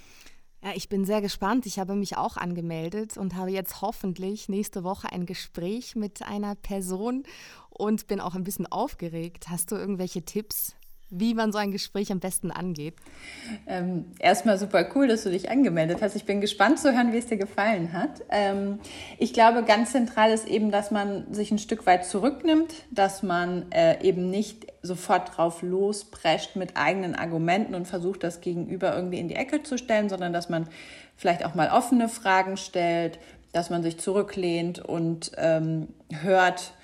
Ja, 0.65 0.71
ich 0.75 0.89
bin 0.89 1.05
sehr 1.05 1.21
gespannt. 1.21 1.67
Ich 1.67 1.79
habe 1.79 1.95
mich 1.95 2.17
auch 2.17 2.39
angemeldet 2.39 3.19
und 3.19 3.35
habe 3.35 3.51
jetzt 3.51 3.83
hoffentlich 3.83 4.49
nächste 4.49 4.83
Woche 4.83 5.13
ein 5.13 5.27
Gespräch 5.27 5.95
mit 5.95 6.23
einer 6.23 6.55
Person 6.55 7.25
und 7.69 8.07
bin 8.07 8.19
auch 8.19 8.35
ein 8.35 8.45
bisschen 8.45 8.67
aufgeregt. 8.67 9.51
Hast 9.51 9.73
du 9.73 9.77
irgendwelche 9.77 10.23
Tipps, 10.23 10.75
wie 11.15 11.35
man 11.35 11.53
so 11.53 11.59
ein 11.59 11.71
Gespräch 11.71 12.11
am 12.13 12.21
besten 12.21 12.51
angeht? 12.51 12.95
Ähm, 13.67 14.07
erstmal 14.19 14.59
super 14.59 14.87
cool, 14.95 15.09
dass 15.09 15.25
du 15.25 15.31
dich 15.31 15.51
angemeldet 15.51 15.99
hast. 16.03 16.17
Ich 16.17 16.25
bin 16.25 16.41
gespannt 16.41 16.79
zu 16.79 16.93
hören, 16.93 17.13
wie 17.13 17.19
es 17.19 17.27
dir 17.27 17.37
gefallen 17.37 17.93
hat. 17.93 18.23
Ähm, 18.31 18.79
ich 19.19 19.33
glaube, 19.33 19.65
ganz 19.65 19.93
zentral 19.93 20.31
ist 20.31 20.47
eben, 20.47 20.71
dass 20.71 20.91
man 20.91 21.33
sich 21.33 21.51
ein 21.51 21.59
Stück 21.59 21.87
weit 21.87 22.05
zurücknimmt, 22.05 22.73
dass 22.91 23.23
man 23.23 23.71
äh, 23.71 24.03
eben 24.07 24.31
nicht 24.31 24.67
sofort 24.83 25.37
drauf 25.37 25.63
losprescht 25.63 26.57
mit 26.57 26.77
eigenen 26.77 27.15
Argumenten 27.15 27.75
und 27.75 27.87
versucht, 27.87 28.23
das 28.23 28.41
Gegenüber 28.41 28.95
irgendwie 28.95 29.19
in 29.19 29.29
die 29.29 29.37
Ecke 29.37 29.63
zu 29.63 29.79
stellen, 29.79 30.09
sondern 30.09 30.33
dass 30.33 30.49
man 30.49 30.69
vielleicht 31.17 31.45
auch 31.45 31.55
mal 31.55 31.71
offene 31.71 32.09
Fragen 32.09 32.57
stellt, 32.57 33.19
dass 33.53 33.71
man 33.71 33.83
sich 33.83 33.99
zurücklehnt 33.99 34.81
und 34.81 35.33
ähm, 35.37 35.89
hört, 36.11 36.75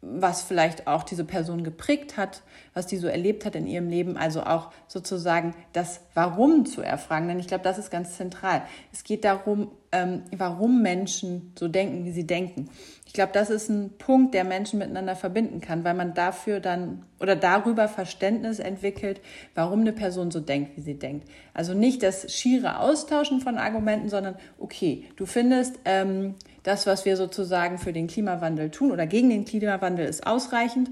was 0.00 0.42
vielleicht 0.42 0.86
auch 0.86 1.02
diese 1.02 1.24
Person 1.24 1.64
geprägt 1.64 2.16
hat, 2.16 2.42
was 2.72 2.86
die 2.86 2.98
so 2.98 3.08
erlebt 3.08 3.44
hat 3.44 3.56
in 3.56 3.66
ihrem 3.66 3.88
Leben, 3.88 4.16
also 4.16 4.42
auch 4.44 4.70
sozusagen 4.86 5.54
das 5.72 6.00
Warum 6.14 6.66
zu 6.66 6.82
erfragen. 6.82 7.26
Denn 7.26 7.40
ich 7.40 7.48
glaube, 7.48 7.64
das 7.64 7.78
ist 7.78 7.90
ganz 7.90 8.16
zentral. 8.16 8.62
Es 8.92 9.02
geht 9.02 9.24
darum, 9.24 9.72
ähm, 9.90 10.22
warum 10.36 10.82
Menschen 10.82 11.52
so 11.58 11.66
denken, 11.66 12.04
wie 12.04 12.12
sie 12.12 12.26
denken. 12.26 12.70
Ich 13.06 13.12
glaube, 13.12 13.32
das 13.32 13.50
ist 13.50 13.70
ein 13.70 13.96
Punkt, 13.98 14.34
der 14.34 14.44
Menschen 14.44 14.78
miteinander 14.78 15.16
verbinden 15.16 15.60
kann, 15.60 15.82
weil 15.82 15.94
man 15.94 16.14
dafür 16.14 16.60
dann 16.60 17.04
oder 17.18 17.34
darüber 17.34 17.88
Verständnis 17.88 18.60
entwickelt, 18.60 19.20
warum 19.56 19.80
eine 19.80 19.92
Person 19.92 20.30
so 20.30 20.38
denkt, 20.38 20.76
wie 20.76 20.82
sie 20.82 20.98
denkt. 20.98 21.28
Also 21.54 21.74
nicht 21.74 22.04
das 22.04 22.32
schiere 22.32 22.78
Austauschen 22.78 23.40
von 23.40 23.58
Argumenten, 23.58 24.08
sondern 24.08 24.36
okay, 24.58 25.06
du 25.16 25.26
findest, 25.26 25.80
ähm, 25.84 26.36
das, 26.68 26.86
was 26.86 27.04
wir 27.04 27.16
sozusagen 27.16 27.78
für 27.78 27.92
den 27.92 28.06
Klimawandel 28.06 28.70
tun 28.70 28.92
oder 28.92 29.06
gegen 29.06 29.30
den 29.30 29.44
Klimawandel 29.44 30.06
ist 30.06 30.26
ausreichend. 30.26 30.90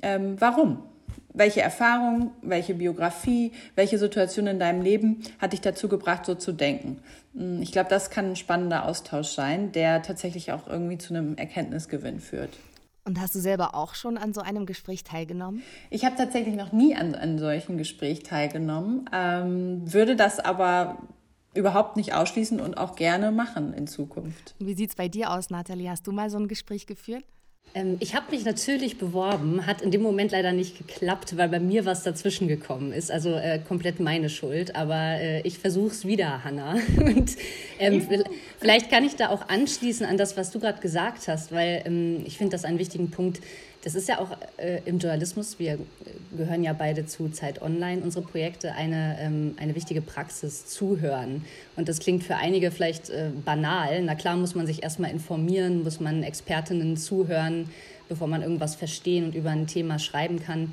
Ähm, 0.00 0.36
warum? 0.38 0.82
Welche 1.34 1.60
Erfahrung, 1.60 2.32
welche 2.40 2.74
Biografie, 2.74 3.52
welche 3.76 3.98
Situation 3.98 4.46
in 4.46 4.58
deinem 4.58 4.80
Leben 4.80 5.22
hat 5.38 5.52
dich 5.52 5.60
dazu 5.60 5.88
gebracht, 5.88 6.24
so 6.24 6.34
zu 6.34 6.52
denken? 6.52 7.00
Hm, 7.34 7.60
ich 7.60 7.72
glaube, 7.72 7.90
das 7.90 8.10
kann 8.10 8.30
ein 8.30 8.36
spannender 8.36 8.86
Austausch 8.86 9.28
sein, 9.28 9.70
der 9.72 10.02
tatsächlich 10.02 10.50
auch 10.50 10.66
irgendwie 10.66 10.96
zu 10.96 11.14
einem 11.14 11.36
Erkenntnisgewinn 11.36 12.20
führt. 12.20 12.50
Und 13.04 13.20
hast 13.20 13.34
du 13.34 13.38
selber 13.38 13.74
auch 13.74 13.94
schon 13.94 14.18
an 14.18 14.32
so 14.32 14.40
einem 14.40 14.66
Gespräch 14.66 15.04
teilgenommen? 15.04 15.62
Ich 15.90 16.04
habe 16.04 16.16
tatsächlich 16.16 16.54
noch 16.54 16.72
nie 16.72 16.94
an 16.96 17.14
einem 17.14 17.38
solchen 17.38 17.78
Gespräch 17.78 18.22
teilgenommen, 18.22 19.08
ähm, 19.14 19.92
würde 19.92 20.16
das 20.16 20.40
aber 20.40 20.98
überhaupt 21.54 21.96
nicht 21.96 22.14
ausschließen 22.14 22.60
und 22.60 22.76
auch 22.76 22.96
gerne 22.96 23.30
machen 23.30 23.74
in 23.74 23.86
Zukunft. 23.86 24.54
Wie 24.58 24.74
sieht 24.74 24.90
es 24.90 24.96
bei 24.96 25.08
dir 25.08 25.32
aus, 25.32 25.50
Nathalie? 25.50 25.90
Hast 25.90 26.06
du 26.06 26.12
mal 26.12 26.30
so 26.30 26.38
ein 26.38 26.48
Gespräch 26.48 26.86
geführt? 26.86 27.24
Ähm, 27.74 27.96
ich 28.00 28.14
habe 28.14 28.30
mich 28.30 28.44
natürlich 28.44 28.98
beworben, 28.98 29.66
hat 29.66 29.82
in 29.82 29.90
dem 29.90 30.02
Moment 30.02 30.32
leider 30.32 30.52
nicht 30.52 30.78
geklappt, 30.78 31.36
weil 31.36 31.48
bei 31.48 31.60
mir 31.60 31.84
was 31.84 32.02
dazwischen 32.02 32.48
gekommen 32.48 32.92
ist. 32.92 33.10
Also 33.10 33.34
äh, 33.34 33.58
komplett 33.58 34.00
meine 34.00 34.30
Schuld. 34.30 34.76
Aber 34.76 35.20
äh, 35.20 35.40
ich 35.42 35.58
versuche 35.58 35.88
es 35.88 36.06
wieder, 36.06 36.44
Hanna. 36.44 36.76
Und 36.98 37.36
ähm, 37.78 38.06
vielleicht 38.58 38.90
kann 38.90 39.04
ich 39.04 39.16
da 39.16 39.28
auch 39.28 39.48
anschließen 39.48 40.06
an 40.06 40.16
das, 40.16 40.36
was 40.36 40.50
du 40.50 40.60
gerade 40.60 40.80
gesagt 40.80 41.28
hast, 41.28 41.52
weil 41.52 41.82
ähm, 41.84 42.22
ich 42.24 42.38
finde 42.38 42.52
das 42.52 42.64
einen 42.64 42.78
wichtigen 42.78 43.10
Punkt. 43.10 43.40
Das 43.84 43.94
ist 43.94 44.08
ja 44.08 44.18
auch 44.18 44.36
äh, 44.56 44.80
im 44.86 44.98
Journalismus, 44.98 45.60
wir 45.60 45.78
gehören 46.36 46.64
ja 46.64 46.72
beide 46.72 47.06
zu 47.06 47.28
Zeit 47.28 47.62
Online, 47.62 48.02
unsere 48.02 48.24
Projekte, 48.24 48.72
eine, 48.74 49.16
ähm, 49.20 49.54
eine 49.56 49.76
wichtige 49.76 50.00
Praxis, 50.00 50.66
zuhören. 50.66 51.44
Und 51.76 51.88
das 51.88 52.00
klingt 52.00 52.24
für 52.24 52.36
einige 52.36 52.72
vielleicht 52.72 53.08
äh, 53.10 53.30
banal. 53.44 54.02
Na 54.02 54.16
klar 54.16 54.36
muss 54.36 54.56
man 54.56 54.66
sich 54.66 54.82
erstmal 54.82 55.12
informieren, 55.12 55.84
muss 55.84 56.00
man 56.00 56.24
Expertinnen 56.24 56.96
zuhören, 56.96 57.70
bevor 58.08 58.26
man 58.26 58.42
irgendwas 58.42 58.74
verstehen 58.74 59.24
und 59.24 59.36
über 59.36 59.50
ein 59.50 59.68
Thema 59.68 60.00
schreiben 60.00 60.40
kann. 60.40 60.72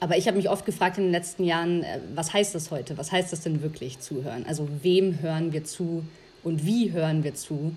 Aber 0.00 0.16
ich 0.16 0.26
habe 0.26 0.38
mich 0.38 0.48
oft 0.48 0.64
gefragt 0.64 0.98
in 0.98 1.04
den 1.04 1.12
letzten 1.12 1.44
Jahren, 1.44 1.82
äh, 1.82 2.00
was 2.14 2.32
heißt 2.32 2.54
das 2.54 2.70
heute? 2.70 2.96
Was 2.96 3.12
heißt 3.12 3.30
das 3.30 3.42
denn 3.42 3.62
wirklich 3.62 4.00
zuhören? 4.00 4.46
Also 4.46 4.68
wem 4.82 5.20
hören 5.20 5.52
wir 5.52 5.64
zu 5.64 6.02
und 6.42 6.64
wie 6.64 6.92
hören 6.92 7.24
wir 7.24 7.34
zu? 7.34 7.74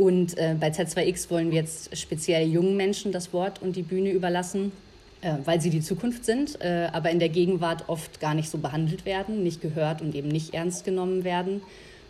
Und 0.00 0.38
äh, 0.38 0.56
bei 0.58 0.70
Z2X 0.70 1.28
wollen 1.28 1.50
wir 1.50 1.58
jetzt 1.58 1.94
speziell 1.94 2.48
jungen 2.48 2.74
Menschen 2.74 3.12
das 3.12 3.34
Wort 3.34 3.60
und 3.60 3.76
die 3.76 3.82
Bühne 3.82 4.12
überlassen, 4.12 4.72
äh, 5.20 5.34
weil 5.44 5.60
sie 5.60 5.68
die 5.68 5.82
Zukunft 5.82 6.24
sind, 6.24 6.58
äh, 6.62 6.88
aber 6.90 7.10
in 7.10 7.18
der 7.18 7.28
Gegenwart 7.28 7.84
oft 7.86 8.18
gar 8.18 8.32
nicht 8.32 8.48
so 8.48 8.56
behandelt 8.56 9.04
werden, 9.04 9.42
nicht 9.42 9.60
gehört 9.60 10.00
und 10.00 10.14
eben 10.14 10.28
nicht 10.28 10.54
ernst 10.54 10.86
genommen 10.86 11.22
werden. 11.22 11.60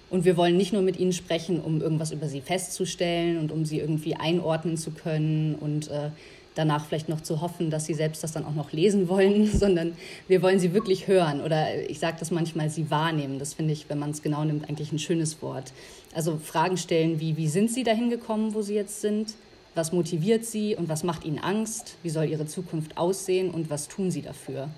Und 0.09 0.25
wir 0.25 0.37
wollen 0.37 0.57
nicht 0.57 0.73
nur 0.73 0.83
mit 0.83 1.01
ihnen 1.01 1.13
sprechen, 1.13 1.61
um 1.61 1.83
irgendwas 1.83 2.13
über 2.13 2.29
sie 2.29 2.41
festzustellen 2.41 3.39
und 3.39 3.51
um 3.51 3.65
sie 3.65 3.81
irgendwie 3.81 4.15
einordnen 4.15 4.77
zu 4.77 4.93
können 4.93 5.57
und 5.57 5.91
äh, 5.91 6.11
danach 6.55 6.87
vielleicht 6.87 7.09
noch 7.09 7.21
zu 7.21 7.41
hoffen, 7.41 7.71
dass 7.71 7.87
sie 7.87 7.95
selbst 7.95 8.23
das 8.23 8.33
dann 8.33 8.45
auch 8.45 8.55
noch 8.55 8.73
lesen 8.73 9.09
wollen, 9.09 9.47
sondern 9.53 9.95
wir 10.29 10.43
wollen 10.43 10.59
sie 10.59 10.75
wirklich 10.75 11.07
hören 11.07 11.41
oder 11.41 11.67
ich 11.89 11.99
sage 11.99 12.17
das 12.19 12.31
manchmal, 12.31 12.71
sie 12.71 12.91
wahrnehmen. 12.91 13.39
Das 13.39 13.55
finde 13.55 13.73
ich, 13.73 13.89
wenn 13.89 13.99
man 13.99 14.11
es 14.11 14.23
genau 14.23 14.45
nimmt, 14.45 14.69
eigentlich 14.69 14.93
ein 14.93 14.99
schönes 14.99 15.43
Wort. 15.43 15.73
Also 16.15 16.39
Fragen 16.39 16.77
stellen 16.77 17.21
wie, 17.21 17.37
wie 17.37 17.49
sind 17.49 17.71
sie 17.71 17.85
dahin 17.85 18.11
gekommen, 18.11 18.55
wo 18.55 18.63
sie 18.63 18.75
jetzt 18.75 19.01
sind? 19.01 19.35
Was 19.75 19.93
motiviert 19.93 20.45
sie 20.45 20.75
und 20.75 20.89
was 20.89 21.05
macht 21.05 21.25
ihnen 21.25 21.39
Angst? 21.39 21.95
Wie 22.03 22.11
soll 22.11 22.25
ihre 22.25 22.47
Zukunft 22.47 22.99
aussehen 22.99 23.51
und 23.51 23.71
was 23.71 23.87
tun 23.87 24.11
sie 24.11 24.23
dafür? 24.23 24.69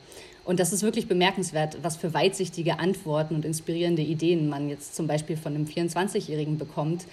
Und 0.45 0.59
das 0.61 0.73
ist 0.73 0.83
wirklich 0.83 1.07
bemerkenswert, 1.07 1.79
was 1.83 1.97
für 1.97 2.13
weitsichtige 2.15 2.79
Antworten 2.79 3.35
und 3.35 3.45
inspirierende 3.45 4.03
Ideen 4.03 4.49
man 4.49 4.69
jetzt 4.69 4.95
zum 4.97 5.07
Beispiel 5.07 5.37
von 5.37 5.55
einem 5.55 5.67
24-Jährigen 5.67 6.59
bekommt, 6.59 7.07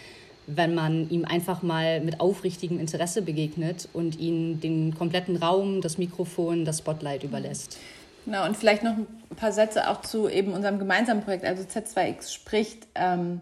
wenn 0.55 0.73
man 0.73 1.09
ihm 1.09 1.25
einfach 1.25 1.61
mal 1.61 2.01
mit 2.01 2.19
aufrichtigem 2.19 2.79
Interesse 2.79 3.21
begegnet 3.21 3.87
und 3.93 4.19
ihn 4.19 4.59
den 4.61 4.95
kompletten 4.95 5.35
Raum, 5.37 5.81
das 5.81 5.97
Mikrofon, 5.97 6.65
das 6.65 6.79
Spotlight 6.79 7.23
überlässt. 7.23 7.77
Genau, 8.25 8.45
und 8.45 8.57
vielleicht 8.57 8.83
noch 8.83 8.93
ein 8.93 9.35
paar 9.35 9.51
Sätze 9.51 9.89
auch 9.89 10.01
zu 10.01 10.29
eben 10.29 10.53
unserem 10.53 10.79
gemeinsamen 10.79 11.23
Projekt, 11.23 11.45
also 11.45 11.63
Z2X 11.63 12.33
spricht. 12.33 12.87
Ähm, 12.95 13.41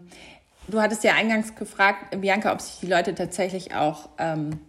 du 0.68 0.80
hattest 0.80 1.04
ja 1.04 1.14
eingangs 1.14 1.54
gefragt, 1.54 2.20
Bianca, 2.20 2.52
ob 2.52 2.60
sich 2.60 2.80
die 2.80 2.86
Leute 2.86 3.14
tatsächlich 3.14 3.74
auch 3.74 4.08
ähm, 4.18 4.60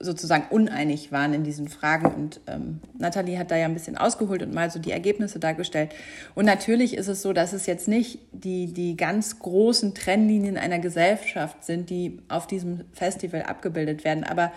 sozusagen 0.00 0.46
uneinig 0.48 1.12
waren 1.12 1.34
in 1.34 1.44
diesen 1.44 1.68
Fragen. 1.68 2.06
Und 2.06 2.40
ähm, 2.46 2.80
Nathalie 2.98 3.38
hat 3.38 3.50
da 3.50 3.56
ja 3.56 3.66
ein 3.66 3.74
bisschen 3.74 3.96
ausgeholt 3.96 4.42
und 4.42 4.52
mal 4.52 4.70
so 4.70 4.78
die 4.78 4.90
Ergebnisse 4.90 5.38
dargestellt. 5.38 5.90
Und 6.34 6.46
natürlich 6.46 6.96
ist 6.96 7.08
es 7.08 7.22
so, 7.22 7.32
dass 7.32 7.52
es 7.52 7.66
jetzt 7.66 7.86
nicht 7.86 8.18
die, 8.32 8.72
die 8.72 8.96
ganz 8.96 9.38
großen 9.38 9.94
Trennlinien 9.94 10.56
einer 10.56 10.78
Gesellschaft 10.78 11.64
sind, 11.64 11.90
die 11.90 12.18
auf 12.28 12.46
diesem 12.46 12.84
Festival 12.92 13.42
abgebildet 13.42 14.04
werden. 14.04 14.24
Aber 14.24 14.50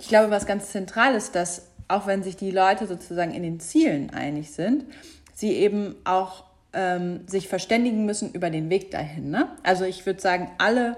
ich 0.00 0.08
glaube, 0.08 0.30
was 0.30 0.46
ganz 0.46 0.70
zentral 0.70 1.14
ist, 1.14 1.34
dass 1.34 1.62
auch 1.86 2.06
wenn 2.06 2.22
sich 2.22 2.36
die 2.36 2.50
Leute 2.50 2.86
sozusagen 2.86 3.32
in 3.32 3.42
den 3.42 3.60
Zielen 3.60 4.10
einig 4.10 4.50
sind, 4.50 4.84
sie 5.32 5.52
eben 5.52 5.94
auch 6.04 6.44
ähm, 6.72 7.20
sich 7.26 7.48
verständigen 7.48 8.04
müssen 8.04 8.32
über 8.32 8.50
den 8.50 8.68
Weg 8.68 8.90
dahin. 8.90 9.30
Ne? 9.30 9.48
Also 9.62 9.84
ich 9.84 10.04
würde 10.04 10.20
sagen, 10.20 10.50
alle 10.58 10.96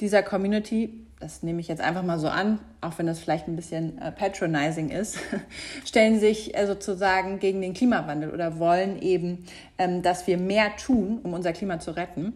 dieser 0.00 0.22
Community 0.22 1.06
das 1.20 1.42
nehme 1.42 1.60
ich 1.60 1.68
jetzt 1.68 1.80
einfach 1.80 2.04
mal 2.04 2.18
so 2.18 2.28
an, 2.28 2.60
auch 2.80 2.98
wenn 2.98 3.06
das 3.06 3.18
vielleicht 3.18 3.48
ein 3.48 3.56
bisschen 3.56 3.98
äh, 3.98 4.12
patronizing 4.12 4.90
ist, 4.90 5.18
stellen 5.84 6.20
sich 6.20 6.56
äh, 6.56 6.66
sozusagen 6.66 7.40
gegen 7.40 7.60
den 7.60 7.74
Klimawandel 7.74 8.30
oder 8.30 8.58
wollen 8.58 9.00
eben, 9.02 9.44
ähm, 9.78 10.02
dass 10.02 10.26
wir 10.26 10.38
mehr 10.38 10.76
tun, 10.76 11.20
um 11.22 11.32
unser 11.32 11.52
Klima 11.52 11.80
zu 11.80 11.96
retten. 11.96 12.34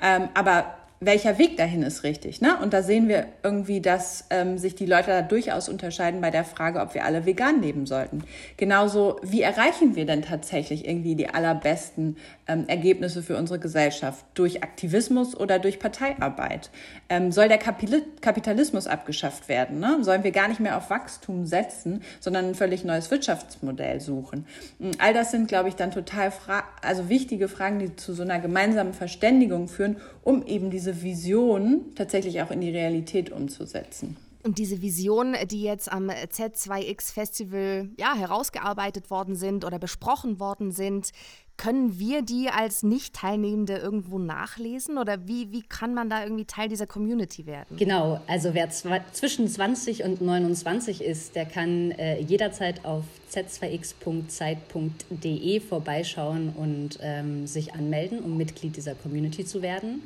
Ähm, 0.00 0.28
aber 0.34 0.74
welcher 1.04 1.38
Weg 1.38 1.56
dahin 1.56 1.82
ist 1.82 2.04
richtig. 2.04 2.40
Ne? 2.40 2.56
Und 2.62 2.72
da 2.72 2.82
sehen 2.82 3.08
wir 3.08 3.26
irgendwie, 3.42 3.80
dass 3.80 4.26
ähm, 4.30 4.56
sich 4.56 4.76
die 4.76 4.86
Leute 4.86 5.08
da 5.08 5.22
durchaus 5.22 5.68
unterscheiden 5.68 6.20
bei 6.20 6.30
der 6.30 6.44
Frage, 6.44 6.80
ob 6.80 6.94
wir 6.94 7.04
alle 7.04 7.26
vegan 7.26 7.60
leben 7.60 7.86
sollten. 7.86 8.22
Genauso, 8.56 9.18
wie 9.22 9.42
erreichen 9.42 9.96
wir 9.96 10.06
denn 10.06 10.22
tatsächlich 10.22 10.86
irgendwie 10.86 11.16
die 11.16 11.28
allerbesten 11.28 12.16
ähm, 12.46 12.64
Ergebnisse 12.68 13.22
für 13.22 13.36
unsere 13.36 13.58
Gesellschaft? 13.58 14.24
Durch 14.34 14.62
Aktivismus 14.62 15.36
oder 15.36 15.58
durch 15.58 15.80
Parteiarbeit? 15.80 16.70
Ähm, 17.08 17.32
soll 17.32 17.48
der 17.48 17.58
Kapitalismus 17.58 18.86
abgeschafft 18.86 19.48
werden? 19.48 19.80
Ne? 19.80 19.98
Sollen 20.02 20.22
wir 20.22 20.30
gar 20.30 20.48
nicht 20.48 20.60
mehr 20.60 20.76
auf 20.76 20.88
Wachstum 20.90 21.46
setzen, 21.46 22.02
sondern 22.20 22.46
ein 22.46 22.54
völlig 22.54 22.84
neues 22.84 23.10
Wirtschaftsmodell 23.10 24.00
suchen? 24.00 24.46
Und 24.78 25.00
all 25.00 25.14
das 25.14 25.32
sind, 25.32 25.48
glaube 25.48 25.68
ich, 25.68 25.74
dann 25.74 25.90
total 25.90 26.30
fra 26.30 26.62
also 26.80 27.08
wichtige 27.08 27.48
Fragen, 27.48 27.80
die 27.80 27.96
zu 27.96 28.14
so 28.14 28.22
einer 28.22 28.38
gemeinsamen 28.38 28.92
Verständigung 28.92 29.66
führen, 29.66 29.96
um 30.22 30.46
eben 30.46 30.70
diese 30.70 30.91
Vision 31.00 31.82
tatsächlich 31.94 32.42
auch 32.42 32.50
in 32.50 32.60
die 32.60 32.70
Realität 32.70 33.30
umzusetzen. 33.30 34.16
Und 34.44 34.58
diese 34.58 34.82
Visionen, 34.82 35.36
die 35.46 35.62
jetzt 35.62 35.92
am 35.92 36.10
Z2X 36.10 37.12
Festival 37.12 37.90
ja, 37.96 38.16
herausgearbeitet 38.16 39.08
worden 39.08 39.36
sind 39.36 39.64
oder 39.64 39.78
besprochen 39.78 40.40
worden 40.40 40.72
sind, 40.72 41.12
können 41.56 41.96
wir 41.98 42.22
die 42.22 42.48
als 42.48 42.82
Nicht-Teilnehmende 42.82 43.76
irgendwo 43.76 44.18
nachlesen 44.18 44.98
oder 44.98 45.28
wie, 45.28 45.52
wie 45.52 45.62
kann 45.62 45.94
man 45.94 46.10
da 46.10 46.24
irgendwie 46.24 46.44
Teil 46.44 46.68
dieser 46.68 46.88
Community 46.88 47.46
werden? 47.46 47.76
Genau, 47.76 48.20
also 48.26 48.52
wer 48.54 48.68
zwischen 48.70 49.46
20 49.46 50.02
und 50.02 50.20
29 50.20 51.02
ist, 51.02 51.36
der 51.36 51.44
kann 51.44 51.92
äh, 51.92 52.18
jederzeit 52.20 52.84
auf 52.84 53.04
z2x.zeit.de 53.30 55.60
vorbeischauen 55.60 56.52
und 56.56 56.98
ähm, 57.00 57.46
sich 57.46 57.74
anmelden, 57.74 58.18
um 58.20 58.36
Mitglied 58.36 58.76
dieser 58.76 58.96
Community 58.96 59.44
zu 59.44 59.62
werden. 59.62 60.02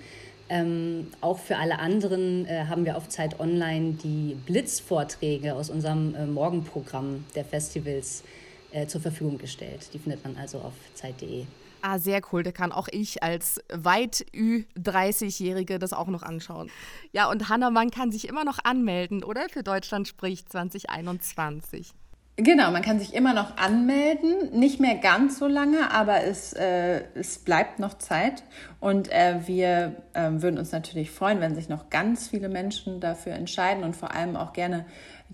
Ähm, 0.48 1.08
auch 1.20 1.38
für 1.38 1.56
alle 1.56 1.78
anderen 1.78 2.46
äh, 2.46 2.66
haben 2.68 2.84
wir 2.84 2.96
auf 2.96 3.08
Zeit 3.08 3.40
Online 3.40 3.94
die 4.02 4.36
Blitzvorträge 4.46 5.54
aus 5.54 5.70
unserem 5.70 6.14
äh, 6.14 6.26
Morgenprogramm 6.26 7.24
der 7.34 7.44
Festivals 7.44 8.22
äh, 8.70 8.86
zur 8.86 9.00
Verfügung 9.00 9.38
gestellt. 9.38 9.88
Die 9.92 9.98
findet 9.98 10.22
man 10.24 10.36
also 10.36 10.58
auf 10.58 10.74
zeit.de. 10.94 11.46
Ah, 11.82 11.98
sehr 11.98 12.20
cool. 12.32 12.42
Da 12.42 12.52
kann 12.52 12.72
auch 12.72 12.88
ich 12.90 13.22
als 13.22 13.60
weit 13.72 14.24
Ü30-Jährige 14.34 15.78
das 15.78 15.92
auch 15.92 16.08
noch 16.08 16.22
anschauen. 16.22 16.70
Ja, 17.12 17.30
und 17.30 17.48
Hanna, 17.48 17.70
man 17.70 17.90
kann 17.90 18.10
sich 18.10 18.28
immer 18.28 18.44
noch 18.44 18.58
anmelden, 18.64 19.22
oder? 19.22 19.48
Für 19.48 19.62
Deutschland 19.62 20.08
spricht 20.08 20.50
2021. 20.50 21.92
Genau, 22.38 22.70
man 22.70 22.82
kann 22.82 22.98
sich 22.98 23.14
immer 23.14 23.32
noch 23.32 23.56
anmelden, 23.56 24.50
nicht 24.52 24.78
mehr 24.78 24.96
ganz 24.96 25.38
so 25.38 25.46
lange, 25.46 25.90
aber 25.90 26.22
es, 26.22 26.52
äh, 26.52 27.02
es 27.14 27.38
bleibt 27.38 27.78
noch 27.78 27.96
Zeit. 27.96 28.42
Und 28.78 29.10
äh, 29.10 29.40
wir 29.46 29.94
äh, 30.12 30.28
würden 30.32 30.58
uns 30.58 30.70
natürlich 30.70 31.10
freuen, 31.10 31.40
wenn 31.40 31.54
sich 31.54 31.70
noch 31.70 31.88
ganz 31.88 32.28
viele 32.28 32.50
Menschen 32.50 33.00
dafür 33.00 33.32
entscheiden 33.32 33.84
und 33.84 33.96
vor 33.96 34.14
allem 34.14 34.36
auch 34.36 34.52
gerne 34.52 34.84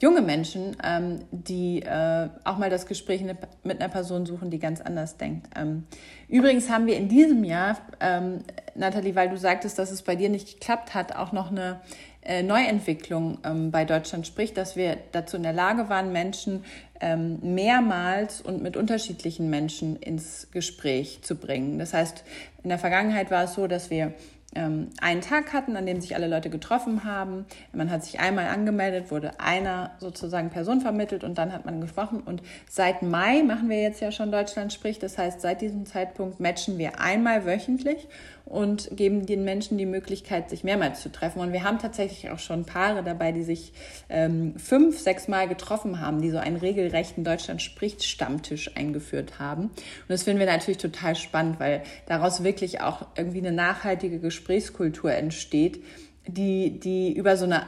junge 0.01 0.23
Menschen, 0.23 0.77
ähm, 0.85 1.25
die 1.33 1.83
äh, 1.83 2.29
auch 2.45 2.59
mal 2.59 2.71
das 2.71 2.87
Gespräch 2.87 3.23
mit 3.65 3.81
einer 3.81 3.93
Person 3.93 4.25
suchen, 4.25 4.51
die 4.51 4.61
ganz 4.61 4.81
anders 4.81 5.17
denkt. 5.17 5.49
Ähm, 5.57 5.87
übrigens 6.29 6.71
haben 6.71 6.87
wir 6.87 6.97
in 6.97 7.09
diesem 7.09 7.43
Jahr, 7.43 7.79
ähm, 7.99 8.45
Nathalie, 8.77 9.17
weil 9.17 9.29
du 9.29 9.37
sagtest, 9.37 9.77
dass 9.77 9.91
es 9.91 10.03
bei 10.03 10.15
dir 10.15 10.31
nicht 10.31 10.61
geklappt 10.61 10.95
hat, 10.95 11.17
auch 11.17 11.33
noch 11.33 11.51
eine 11.51 11.81
äh, 12.23 12.43
Neuentwicklung 12.43 13.39
ähm, 13.45 13.71
bei 13.71 13.85
Deutschland 13.85 14.27
spricht, 14.27 14.57
dass 14.57 14.77
wir 14.77 14.97
dazu 15.11 15.37
in 15.37 15.43
der 15.43 15.53
Lage 15.53 15.89
waren, 15.89 16.13
Menschen 16.13 16.65
ähm, 17.03 17.39
mehrmals 17.43 18.41
und 18.41 18.63
mit 18.63 18.77
unterschiedlichen 18.77 19.51
Menschen 19.51 19.97
ins 19.97 20.49
Gespräch 20.53 21.21
zu 21.23 21.35
bringen. 21.35 21.79
Das 21.79 21.93
heißt, 21.93 22.25
in 22.63 22.71
der 22.71 22.79
Vergangenheit 22.79 23.31
war 23.31 23.45
es 23.45 23.55
so, 23.55 23.67
dass 23.67 23.91
wir 23.91 24.15
ähm, 24.55 24.91
einen 25.01 25.21
Tag 25.21 25.53
hatten, 25.53 25.77
an 25.77 25.87
dem 25.87 26.01
sich 26.01 26.15
alle 26.15 26.29
Leute 26.29 26.51
getroffen 26.51 27.05
haben. 27.05 27.47
Man 27.73 27.91
hat 27.91 28.05
sich 28.05 28.21
einmal 28.21 28.49
angemeldet, 28.49 29.11
wurde 29.11 29.41
einer 29.41 29.93
sozusagen 29.99 30.51
Person 30.51 30.81
vermittelt 30.81 31.25
und 31.25 31.39
dann 31.39 31.53
hat 31.53 31.65
man 31.65 31.81
gesprochen. 31.81 32.21
Und 32.21 32.43
seit 32.69 33.03
Mai 33.03 33.43
machen 33.43 33.69
wir 33.69 33.81
jetzt 33.81 34.01
ja 34.01 34.13
schon 34.13 34.31
Deutschland 34.31 34.73
spricht. 34.73 35.03
Das 35.03 35.19
heißt, 35.19 35.41
seit 35.41 35.61
diesem 35.61 35.87
Zeitpunkt 35.87 36.41
matchen 36.41 36.79
wir 36.79 37.01
einmal 37.01 37.47
wöchentlich 37.47 38.09
und 38.45 38.91
geben 38.97 39.25
den 39.25 39.45
Menschen 39.45 39.79
die 39.79 39.87
Möglichkeit, 39.87 40.51
sich 40.51 40.65
mehrmals 40.65 41.01
zu 41.01 41.11
treffen. 41.11 41.41
Und 41.41 41.53
wir 41.53 41.63
haben 41.63 41.79
tatsächlich 41.79 42.31
auch 42.31 42.39
schon 42.39 42.65
Paare 42.65 43.03
dabei, 43.03 43.33
die 43.33 43.45
sich 43.45 43.73
ähm, 44.09 44.59
fünf, 44.59 44.99
sechs 44.99 45.29
Mal 45.29 45.49
getroffen 45.49 46.01
haben, 46.01 46.21
die 46.21 46.31
so 46.31 46.39
einen 46.39 46.57
regelrechten 46.57 47.25
Deutschland 47.25 47.63
spricht 47.63 48.05
Stammtisch 48.05 48.77
eingeführt 48.77 49.39
haben. 49.39 49.65
Und 49.65 50.09
das 50.09 50.25
finden 50.25 50.41
wir 50.41 50.47
natürlich 50.47 50.79
total 50.79 51.17
spannend, 51.17 51.61
weil 51.61 51.83
daraus 52.07 52.45
wirklich 52.45 52.81
auch 52.81 53.07
irgendwie 53.17 53.39
eine 53.39 53.53
nachhaltige 53.53 54.19
Gesprächskultur 54.43 55.13
entsteht, 55.13 55.83
die, 56.27 56.81
die 56.81 57.13
über 57.13 57.37
so 57.37 57.45
eine 57.45 57.67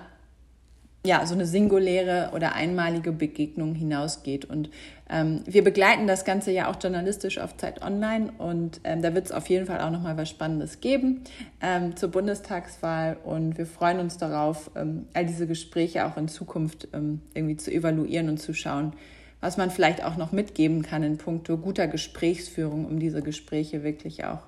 ja, 1.06 1.26
so 1.26 1.34
eine 1.34 1.44
singuläre 1.44 2.30
oder 2.32 2.54
einmalige 2.54 3.12
Begegnung 3.12 3.74
hinausgeht. 3.74 4.46
Und 4.46 4.70
ähm, 5.10 5.42
wir 5.44 5.62
begleiten 5.62 6.06
das 6.06 6.24
Ganze 6.24 6.50
ja 6.50 6.70
auch 6.70 6.82
journalistisch 6.82 7.36
auf 7.36 7.58
Zeit 7.58 7.82
Online 7.82 8.32
und 8.38 8.80
ähm, 8.84 9.02
da 9.02 9.14
wird 9.14 9.26
es 9.26 9.32
auf 9.32 9.50
jeden 9.50 9.66
Fall 9.66 9.82
auch 9.82 9.90
nochmal 9.90 10.16
was 10.16 10.30
Spannendes 10.30 10.80
geben 10.80 11.20
ähm, 11.60 11.94
zur 11.94 12.08
Bundestagswahl 12.10 13.18
und 13.22 13.58
wir 13.58 13.66
freuen 13.66 13.98
uns 13.98 14.16
darauf, 14.16 14.70
ähm, 14.76 15.04
all 15.12 15.26
diese 15.26 15.46
Gespräche 15.46 16.06
auch 16.06 16.16
in 16.16 16.28
Zukunft 16.28 16.88
ähm, 16.94 17.20
irgendwie 17.34 17.58
zu 17.58 17.70
evaluieren 17.70 18.30
und 18.30 18.38
zu 18.38 18.54
schauen, 18.54 18.94
was 19.42 19.58
man 19.58 19.70
vielleicht 19.70 20.02
auch 20.02 20.16
noch 20.16 20.32
mitgeben 20.32 20.80
kann 20.80 21.02
in 21.02 21.18
puncto 21.18 21.58
guter 21.58 21.86
Gesprächsführung, 21.86 22.86
um 22.86 22.98
diese 22.98 23.20
Gespräche 23.20 23.82
wirklich 23.82 24.24
auch 24.24 24.40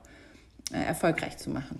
äh, 0.72 0.82
erfolgreich 0.82 1.36
zu 1.36 1.50
machen. 1.50 1.76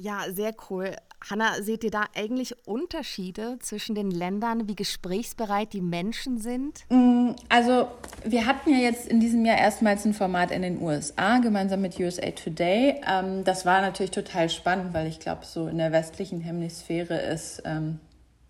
Ja, 0.00 0.26
sehr 0.32 0.54
cool. 0.70 0.94
Hanna, 1.28 1.60
seht 1.60 1.82
ihr 1.82 1.90
da 1.90 2.04
eigentlich 2.14 2.54
Unterschiede 2.66 3.58
zwischen 3.58 3.96
den 3.96 4.12
Ländern, 4.12 4.68
wie 4.68 4.76
gesprächsbereit 4.76 5.72
die 5.72 5.80
Menschen 5.80 6.38
sind? 6.38 6.84
Mm, 6.88 7.30
also 7.48 7.88
wir 8.24 8.46
hatten 8.46 8.70
ja 8.70 8.78
jetzt 8.78 9.08
in 9.08 9.18
diesem 9.18 9.44
Jahr 9.44 9.58
erstmals 9.58 10.04
ein 10.04 10.14
Format 10.14 10.52
in 10.52 10.62
den 10.62 10.80
USA, 10.80 11.38
gemeinsam 11.38 11.80
mit 11.80 11.98
USA 11.98 12.30
Today. 12.30 13.00
Ähm, 13.04 13.42
das 13.42 13.66
war 13.66 13.80
natürlich 13.80 14.12
total 14.12 14.48
spannend, 14.48 14.94
weil 14.94 15.08
ich 15.08 15.18
glaube, 15.18 15.44
so 15.44 15.66
in 15.66 15.78
der 15.78 15.90
westlichen 15.90 16.40
Hemisphäre 16.40 17.18
ist, 17.18 17.62
ähm, 17.64 17.98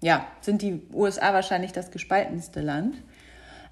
ja, 0.02 0.26
sind 0.42 0.60
die 0.60 0.82
USA 0.92 1.32
wahrscheinlich 1.32 1.72
das 1.72 1.90
gespaltenste 1.90 2.60
Land 2.60 2.96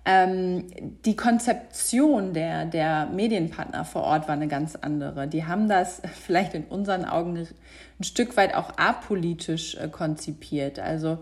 ähm, 0.09 0.69
die 1.05 1.16
Konzeption 1.16 2.33
der, 2.33 2.64
der 2.64 3.07
Medienpartner 3.07 3.85
vor 3.85 4.05
Ort 4.05 4.29
war 4.29 4.35
eine 4.35 4.47
ganz 4.47 4.77
andere. 4.77 5.27
Die 5.27 5.45
haben 5.45 5.69
das 5.69 6.01
vielleicht 6.25 6.55
in 6.55 6.64
unseren 6.64 7.05
Augen 7.05 7.37
ein 7.37 8.05
Stück 8.05 8.37
weit 8.37 8.55
auch 8.55 8.71
apolitisch 8.77 9.75
äh, 9.75 9.88
konzipiert. 9.88 10.79
Also 10.79 11.19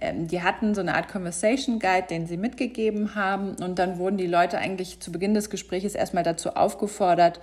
ähm, 0.00 0.28
die 0.28 0.42
hatten 0.42 0.76
so 0.76 0.80
eine 0.80 0.94
Art 0.94 1.08
Conversation 1.08 1.80
Guide, 1.80 2.06
den 2.08 2.28
sie 2.28 2.36
mitgegeben 2.36 3.16
haben 3.16 3.56
und 3.56 3.80
dann 3.80 3.98
wurden 3.98 4.16
die 4.16 4.28
Leute 4.28 4.58
eigentlich 4.58 5.00
zu 5.00 5.10
Beginn 5.10 5.34
des 5.34 5.50
Gesprächs 5.50 5.96
erstmal 5.96 6.22
dazu 6.22 6.50
aufgefordert, 6.50 7.40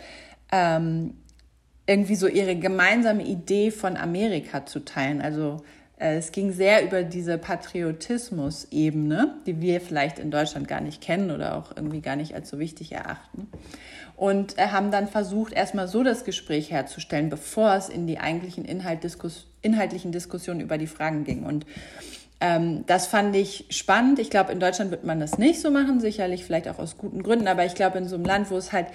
ähm, 0.54 1.15
irgendwie 1.86 2.15
so 2.15 2.28
ihre 2.28 2.56
gemeinsame 2.56 3.23
Idee 3.23 3.71
von 3.71 3.97
Amerika 3.97 4.65
zu 4.65 4.86
teilen. 4.86 5.21
Also 5.21 5.63
es 6.00 6.32
ging 6.32 6.52
sehr 6.52 6.84
über 6.84 7.02
diese 7.04 7.40
Patriotismus-Ebene, 7.40 9.36
die 9.48 9.62
wir 9.62 9.82
vielleicht 9.82 10.20
in 10.20 10.30
Deutschland 10.30 10.68
gar 10.68 10.82
nicht 10.82 11.02
kennen 11.02 11.32
oder 11.32 11.58
auch 11.58 11.76
irgendwie 11.76 12.02
gar 12.02 12.16
nicht 12.16 12.36
als 12.36 12.50
so 12.50 12.60
wichtig 12.60 12.92
erachten. 12.92 13.50
Und 14.16 14.58
äh, 14.60 14.68
haben 14.68 14.92
dann 14.92 15.08
versucht, 15.08 15.54
erstmal 15.54 15.88
so 15.88 16.04
das 16.04 16.24
Gespräch 16.24 16.70
herzustellen, 16.72 17.30
bevor 17.30 17.74
es 17.76 17.90
in 17.90 18.06
die 18.06 18.20
eigentlichen 18.20 18.64
Inhalt 18.66 19.04
Diskus 19.04 19.48
inhaltlichen 19.64 20.12
Diskussionen 20.12 20.62
über 20.62 20.78
die 20.78 20.88
Fragen 20.88 21.24
ging. 21.24 21.44
Und 21.44 21.66
ähm, 22.40 22.86
das 22.86 23.08
fand 23.08 23.36
ich 23.36 23.66
spannend. 23.70 24.20
Ich 24.20 24.30
glaube, 24.30 24.52
in 24.52 24.60
Deutschland 24.60 24.92
wird 24.92 25.04
man 25.04 25.20
das 25.20 25.40
nicht 25.40 25.60
so 25.60 25.72
machen, 25.72 26.00
sicherlich 26.00 26.46
vielleicht 26.46 26.68
auch 26.68 26.78
aus 26.78 26.98
guten 26.98 27.24
Gründen, 27.24 27.48
aber 27.48 27.66
ich 27.66 27.74
glaube, 27.74 27.98
in 27.98 28.08
so 28.08 28.16
einem 28.16 28.26
Land, 28.26 28.52
wo 28.52 28.58
es 28.58 28.72
halt 28.72 28.88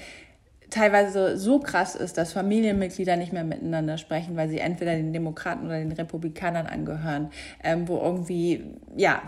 teilweise 0.73 1.37
so 1.37 1.59
krass 1.59 1.95
ist, 1.95 2.17
dass 2.17 2.33
Familienmitglieder 2.33 3.17
nicht 3.17 3.33
mehr 3.33 3.45
miteinander 3.45 3.99
sprechen, 3.99 4.37
weil 4.37 4.49
sie 4.49 4.59
entweder 4.59 4.95
den 4.95 5.13
Demokraten 5.13 5.67
oder 5.67 5.79
den 5.79 5.93
Republikanern 5.93 6.67
angehören, 6.67 7.31
ähm, 7.63 7.87
wo 7.89 7.99
irgendwie, 7.99 8.65
ja, 8.97 9.23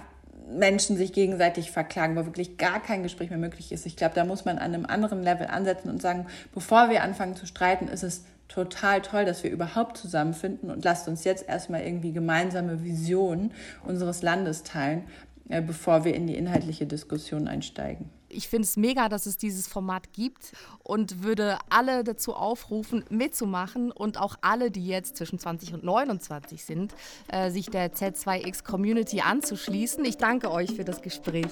Menschen 0.50 0.96
sich 0.96 1.12
gegenseitig 1.12 1.70
verklagen, 1.70 2.16
wo 2.16 2.26
wirklich 2.26 2.59
gar 2.59 2.83
kein 2.83 3.02
Gespräch 3.02 3.30
mehr 3.30 3.38
möglich 3.38 3.72
ist. 3.72 3.87
Ich 3.87 3.96
glaube, 3.96 4.14
da 4.14 4.24
muss 4.24 4.44
man 4.44 4.59
an 4.59 4.74
einem 4.74 4.87
anderen 4.87 5.22
Level 5.22 5.46
ansetzen 5.46 5.88
und 5.88 6.02
sagen, 6.02 6.26
bevor 6.52 6.90
wir 6.90 7.02
anfangen 7.02 7.35
zu 7.35 7.46
streiten, 7.46 7.88
ist 7.88 8.02
es 8.02 8.24
total 8.48 9.00
toll, 9.00 9.24
dass 9.24 9.42
wir 9.42 9.50
überhaupt 9.50 9.96
zusammenfinden 9.96 10.70
und 10.70 10.85
lasst 10.85 11.09
uns 11.09 11.24
jetzt 11.24 11.48
erstmal 11.48 11.83
irgendwie 11.83 12.12
gemeinsame 12.12 12.85
Visionen 12.85 13.52
unseres 13.87 14.22
Landes 14.22 14.64
teilen, 14.64 15.04
äh, 15.48 15.62
bevor 15.62 16.04
wir 16.04 16.14
in 16.14 16.26
die 16.26 16.37
inhaltliche 16.37 16.87
Diskussion 16.87 17.48
einsteigen 17.48 18.11
ich 18.35 18.49
finde 18.49 18.66
es 18.66 18.77
mega, 18.77 19.09
dass 19.09 19.27
es 19.27 19.37
dieses 19.37 19.68
Format 19.68 20.12
gibt 20.12 20.53
und 20.83 21.23
würde 21.23 21.59
alle 21.70 22.05
dazu 22.05 22.35
aufrufen, 22.35 23.05
mitzumachen 23.11 23.90
und 23.90 24.20
auch 24.20 24.37
alle, 24.40 24.70
die 24.70 24.87
jetzt 24.87 25.16
zwischen 25.16 25.38
20 25.38 25.75
und 25.75 25.85
29 25.85 26.64
sind, 26.64 26.94
äh, 27.29 27.51
sich 27.51 27.66
der 27.66 27.92
Z2X 27.92 28.64
Community 28.64 29.20
anzuschließen. 29.20 30.05
Ich 30.05 30.16
danke 30.16 30.51
euch 30.51 30.75
für 30.75 30.85
das 30.85 31.03
Gespräch. 31.03 31.47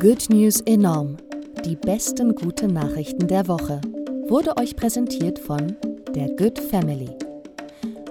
Good 0.00 0.30
News 0.30 0.60
enorm. 0.62 1.16
Die 1.64 1.76
besten 1.76 2.34
guten 2.34 2.72
Nachrichten 2.72 3.28
der 3.28 3.46
Woche 3.46 3.80
wurde 4.28 4.56
euch 4.56 4.74
präsentiert 4.74 5.38
von 5.38 5.76
der 6.14 6.28
Good 6.36 6.58
Family. 6.58 7.31